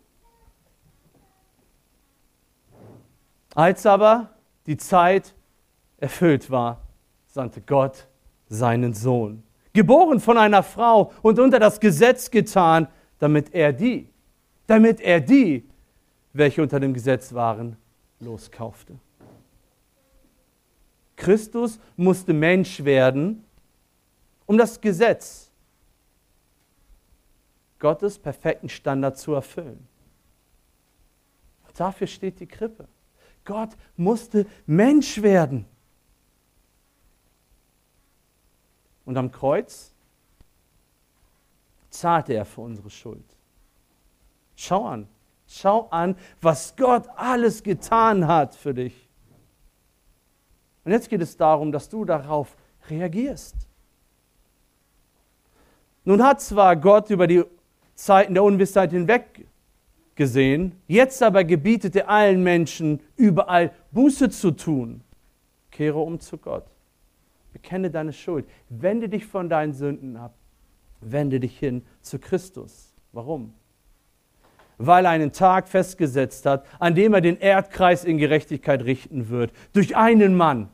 Als 3.52 3.84
aber 3.84 4.30
die 4.66 4.76
Zeit 4.76 5.34
erfüllt 5.96 6.52
war, 6.52 6.82
sandte 7.26 7.60
Gott 7.60 8.06
seinen 8.46 8.94
Sohn, 8.94 9.42
geboren 9.72 10.20
von 10.20 10.38
einer 10.38 10.62
Frau 10.62 11.10
und 11.22 11.40
unter 11.40 11.58
das 11.58 11.80
Gesetz 11.80 12.30
getan, 12.30 12.86
damit 13.18 13.54
er 13.54 13.72
die, 13.72 14.08
damit 14.66 15.00
er 15.00 15.20
die, 15.20 15.64
welche 16.32 16.62
unter 16.62 16.80
dem 16.80 16.92
Gesetz 16.92 17.32
waren, 17.32 17.76
loskaufte. 18.20 18.98
Christus 21.16 21.78
musste 21.96 22.32
Mensch 22.32 22.84
werden, 22.84 23.44
um 24.46 24.58
das 24.58 24.80
Gesetz 24.80 25.50
Gottes 27.78 28.18
perfekten 28.18 28.68
Standard 28.68 29.18
zu 29.18 29.34
erfüllen. 29.34 29.86
Dafür 31.76 32.06
steht 32.06 32.40
die 32.40 32.46
Krippe. 32.46 32.88
Gott 33.44 33.70
musste 33.96 34.46
Mensch 34.66 35.20
werden. 35.20 35.66
Und 39.04 39.16
am 39.16 39.30
Kreuz 39.30 39.93
zahlte 41.94 42.34
er 42.34 42.44
für 42.44 42.60
unsere 42.60 42.90
Schuld. 42.90 43.24
Schau 44.56 44.84
an, 44.84 45.08
Schau 45.46 45.88
an, 45.90 46.16
was 46.40 46.74
Gott 46.76 47.06
alles 47.16 47.62
getan 47.62 48.26
hat 48.26 48.54
für 48.54 48.74
dich. 48.74 49.08
Und 50.84 50.92
jetzt 50.92 51.08
geht 51.08 51.20
es 51.20 51.36
darum, 51.36 51.72
dass 51.72 51.88
du 51.88 52.04
darauf 52.04 52.56
reagierst. 52.88 53.56
Nun 56.04 56.22
hat 56.22 56.40
zwar 56.40 56.76
Gott 56.76 57.08
über 57.10 57.26
die 57.26 57.44
Zeiten 57.94 58.34
der 58.34 58.42
Unwissheit 58.42 58.90
hinweg 58.90 59.46
gesehen, 60.14 60.78
jetzt 60.86 61.22
aber 61.22 61.44
gebietet 61.44 61.96
er 61.96 62.08
allen 62.08 62.42
Menschen 62.42 63.00
überall 63.16 63.72
Buße 63.92 64.30
zu 64.30 64.50
tun. 64.50 65.02
Kehre 65.70 65.98
um 65.98 66.20
zu 66.20 66.36
Gott. 66.36 66.66
Bekenne 67.52 67.90
deine 67.90 68.12
Schuld. 68.12 68.46
Wende 68.68 69.08
dich 69.08 69.24
von 69.26 69.48
deinen 69.48 69.72
Sünden 69.72 70.16
ab. 70.16 70.34
Wende 71.12 71.40
dich 71.40 71.58
hin 71.58 71.84
zu 72.00 72.18
Christus. 72.18 72.94
Warum? 73.12 73.54
weil 74.78 75.04
er 75.04 75.12
einen 75.12 75.32
Tag 75.32 75.68
festgesetzt 75.68 76.46
hat, 76.46 76.66
an 76.78 76.94
dem 76.94 77.14
er 77.14 77.20
den 77.20 77.38
Erdkreis 77.38 78.04
in 78.04 78.18
Gerechtigkeit 78.18 78.84
richten 78.84 79.28
wird. 79.28 79.52
Durch 79.72 79.96
einen 79.96 80.36
Mann. 80.36 80.68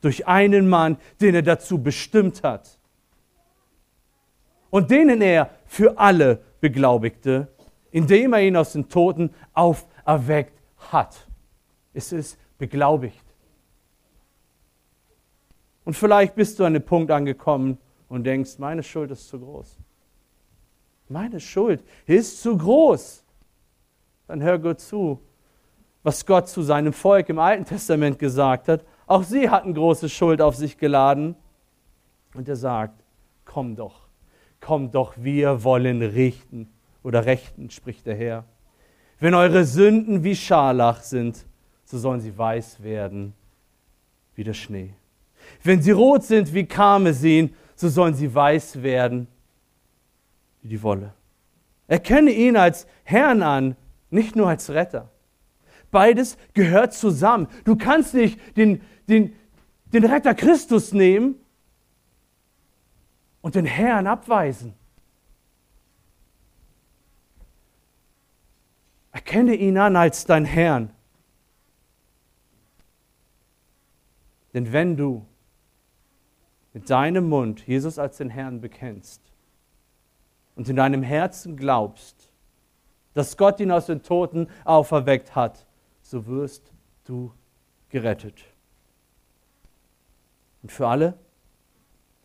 Durch 0.00 0.26
einen 0.26 0.68
Mann, 0.68 0.96
den 1.20 1.34
er 1.34 1.42
dazu 1.42 1.82
bestimmt 1.82 2.42
hat. 2.42 2.78
Und 4.70 4.90
denen 4.90 5.22
er 5.22 5.50
für 5.66 5.98
alle 5.98 6.42
beglaubigte, 6.60 7.48
indem 7.90 8.32
er 8.32 8.42
ihn 8.42 8.56
aus 8.56 8.72
den 8.72 8.88
Toten 8.88 9.30
auferweckt 9.54 10.60
hat. 10.90 11.26
Es 11.94 12.12
ist 12.12 12.38
beglaubigt. 12.58 13.24
Und 15.84 15.94
vielleicht 15.94 16.34
bist 16.34 16.58
du 16.58 16.64
an 16.64 16.74
dem 16.74 16.84
Punkt 16.84 17.10
angekommen 17.10 17.78
und 18.08 18.24
denkst, 18.24 18.58
meine 18.58 18.82
Schuld 18.82 19.10
ist 19.10 19.28
zu 19.28 19.38
groß. 19.38 19.78
Meine 21.08 21.40
Schuld 21.40 21.82
ist 22.06 22.42
zu 22.42 22.56
groß. 22.56 23.24
Dann 24.26 24.42
hör 24.42 24.58
gut 24.58 24.80
zu, 24.80 25.20
was 26.02 26.24
Gott 26.26 26.48
zu 26.48 26.62
seinem 26.62 26.92
Volk 26.92 27.28
im 27.28 27.38
Alten 27.38 27.64
Testament 27.64 28.18
gesagt 28.18 28.68
hat. 28.68 28.84
Auch 29.06 29.22
sie 29.22 29.48
hatten 29.48 29.74
große 29.74 30.08
Schuld 30.08 30.42
auf 30.42 30.54
sich 30.54 30.76
geladen. 30.76 31.34
Und 32.34 32.48
er 32.48 32.56
sagt, 32.56 33.02
komm 33.44 33.74
doch, 33.74 34.06
komm 34.60 34.90
doch, 34.90 35.14
wir 35.16 35.64
wollen 35.64 36.02
richten 36.02 36.68
oder 37.02 37.24
rechten, 37.24 37.70
spricht 37.70 38.06
der 38.06 38.16
Herr. 38.16 38.44
Wenn 39.18 39.34
eure 39.34 39.64
Sünden 39.64 40.24
wie 40.24 40.36
Scharlach 40.36 41.00
sind, 41.00 41.44
so 41.84 41.98
sollen 41.98 42.20
sie 42.20 42.36
weiß 42.36 42.82
werden 42.82 43.32
wie 44.34 44.44
der 44.44 44.54
Schnee. 44.54 44.92
Wenn 45.64 45.80
sie 45.82 45.90
rot 45.90 46.22
sind 46.22 46.52
wie 46.52 46.66
Karmesin, 46.66 47.54
so 47.78 47.88
sollen 47.88 48.14
sie 48.14 48.34
weiß 48.34 48.82
werden 48.82 49.28
wie 50.62 50.68
die 50.68 50.82
Wolle. 50.82 51.14
Erkenne 51.86 52.32
ihn 52.32 52.56
als 52.56 52.88
Herrn 53.04 53.40
an, 53.40 53.76
nicht 54.10 54.34
nur 54.34 54.48
als 54.48 54.70
Retter. 54.70 55.08
Beides 55.92 56.36
gehört 56.54 56.92
zusammen. 56.92 57.46
Du 57.64 57.76
kannst 57.76 58.14
nicht 58.14 58.40
den, 58.56 58.82
den, 59.08 59.32
den 59.92 60.04
Retter 60.04 60.34
Christus 60.34 60.92
nehmen 60.92 61.36
und 63.42 63.54
den 63.54 63.64
Herrn 63.64 64.08
abweisen. 64.08 64.74
Erkenne 69.12 69.54
ihn 69.54 69.78
an 69.78 69.94
als 69.94 70.24
dein 70.24 70.44
Herrn. 70.44 70.90
Denn 74.52 74.72
wenn 74.72 74.96
du 74.96 75.24
mit 76.78 76.90
deinem 76.90 77.28
Mund 77.28 77.66
Jesus 77.66 77.98
als 77.98 78.18
den 78.18 78.30
Herrn 78.30 78.60
bekennst 78.60 79.20
und 80.54 80.68
in 80.68 80.76
deinem 80.76 81.02
Herzen 81.02 81.56
glaubst, 81.56 82.30
dass 83.14 83.36
Gott 83.36 83.58
ihn 83.58 83.72
aus 83.72 83.86
den 83.86 84.04
Toten 84.04 84.46
auferweckt 84.64 85.34
hat, 85.34 85.66
so 86.02 86.24
wirst 86.26 86.72
du 87.02 87.32
gerettet. 87.88 88.44
Und 90.62 90.70
für 90.70 90.86
alle, 90.86 91.18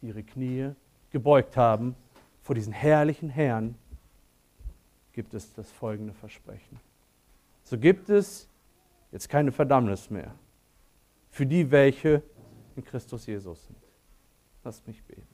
die 0.02 0.10
ihre 0.10 0.22
Knie 0.22 0.74
gebeugt 1.10 1.58
haben 1.58 1.96
vor 2.44 2.54
diesen 2.54 2.74
herrlichen 2.74 3.30
Herrn, 3.30 3.74
gibt 5.14 5.34
es 5.34 5.52
das 5.54 5.72
folgende 5.72 6.14
Versprechen. 6.14 6.80
So 7.64 7.76
gibt 7.80 8.08
es 8.12 8.48
jetzt 9.12 9.30
keine 9.30 9.52
Verdammnis 9.52 10.12
mehr 10.12 10.36
für 11.32 11.48
die, 11.48 11.72
welche 11.72 12.22
in 12.76 12.84
Christus 12.86 13.26
Jesus 13.26 13.66
sind. 13.66 13.83
Lass 14.64 14.86
mich 14.88 15.04
beten. 15.04 15.28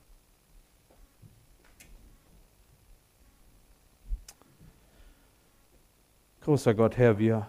Großer 6.41 6.73
Gott, 6.73 6.97
Herr, 6.97 7.19
wir, 7.19 7.47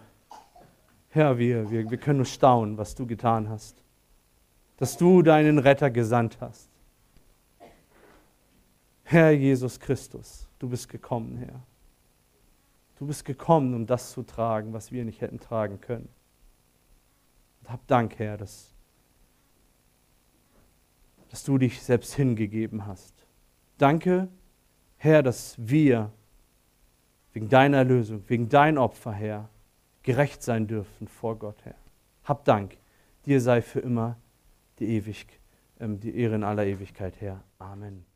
Herr, 1.09 1.39
wir, 1.39 1.71
wir, 1.71 1.91
wir 1.91 1.99
können 1.99 2.19
nur 2.19 2.27
staunen, 2.27 2.77
was 2.77 2.95
du 2.95 3.07
getan 3.07 3.49
hast. 3.49 3.83
Dass 4.77 4.97
du 4.97 5.23
deinen 5.23 5.59
Retter 5.59 5.91
gesandt 5.91 6.39
hast. 6.41 6.69
Herr 9.05 9.31
Jesus 9.33 9.81
Christus, 9.81 10.47
du 10.59 10.69
bist 10.69 10.89
gekommen, 10.89 11.39
Herr. 11.39 11.61
Du 12.97 13.07
bist 13.07 13.25
gekommen, 13.25 13.75
um 13.75 13.87
das 13.87 14.13
zu 14.13 14.23
tragen, 14.23 14.73
was 14.73 14.93
wir 14.93 15.05
nicht 15.05 15.21
hätten 15.21 15.41
tragen 15.41 15.81
können. 15.81 16.09
Und 17.63 17.71
hab 17.71 17.87
Dank, 17.87 18.19
Herr, 18.19 18.37
dass, 18.37 18.70
dass 21.31 21.45
du 21.45 21.59
dich 21.59 21.81
selbst 21.81 22.15
hingegeben 22.15 22.87
hast. 22.87 23.15
Danke, 23.79 24.29
Herr, 24.97 25.23
dass 25.23 25.55
wir 25.59 26.13
wegen 27.33 27.49
deiner 27.49 27.79
Erlösung, 27.79 28.25
wegen 28.27 28.49
dein 28.49 28.77
Opfer, 28.77 29.13
Herr, 29.13 29.49
gerecht 30.03 30.43
sein 30.43 30.67
dürfen 30.67 31.09
vor 31.09 31.39
Gott, 31.39 31.57
Herr. 31.65 31.77
Hab 32.25 32.45
Dank. 32.45 32.77
Dir 33.27 33.41
sei 33.41 33.63
für 33.63 33.81
immer 33.81 34.17
die, 34.79 34.97
Ewig, 34.97 35.27
ähm, 35.79 36.01
die 36.01 36.17
Ehre 36.17 36.35
in 36.35 36.45
aller 36.45 36.67
Ewigkeit, 36.67 37.21
Herr. 37.21 37.43
Amen. 37.59 38.10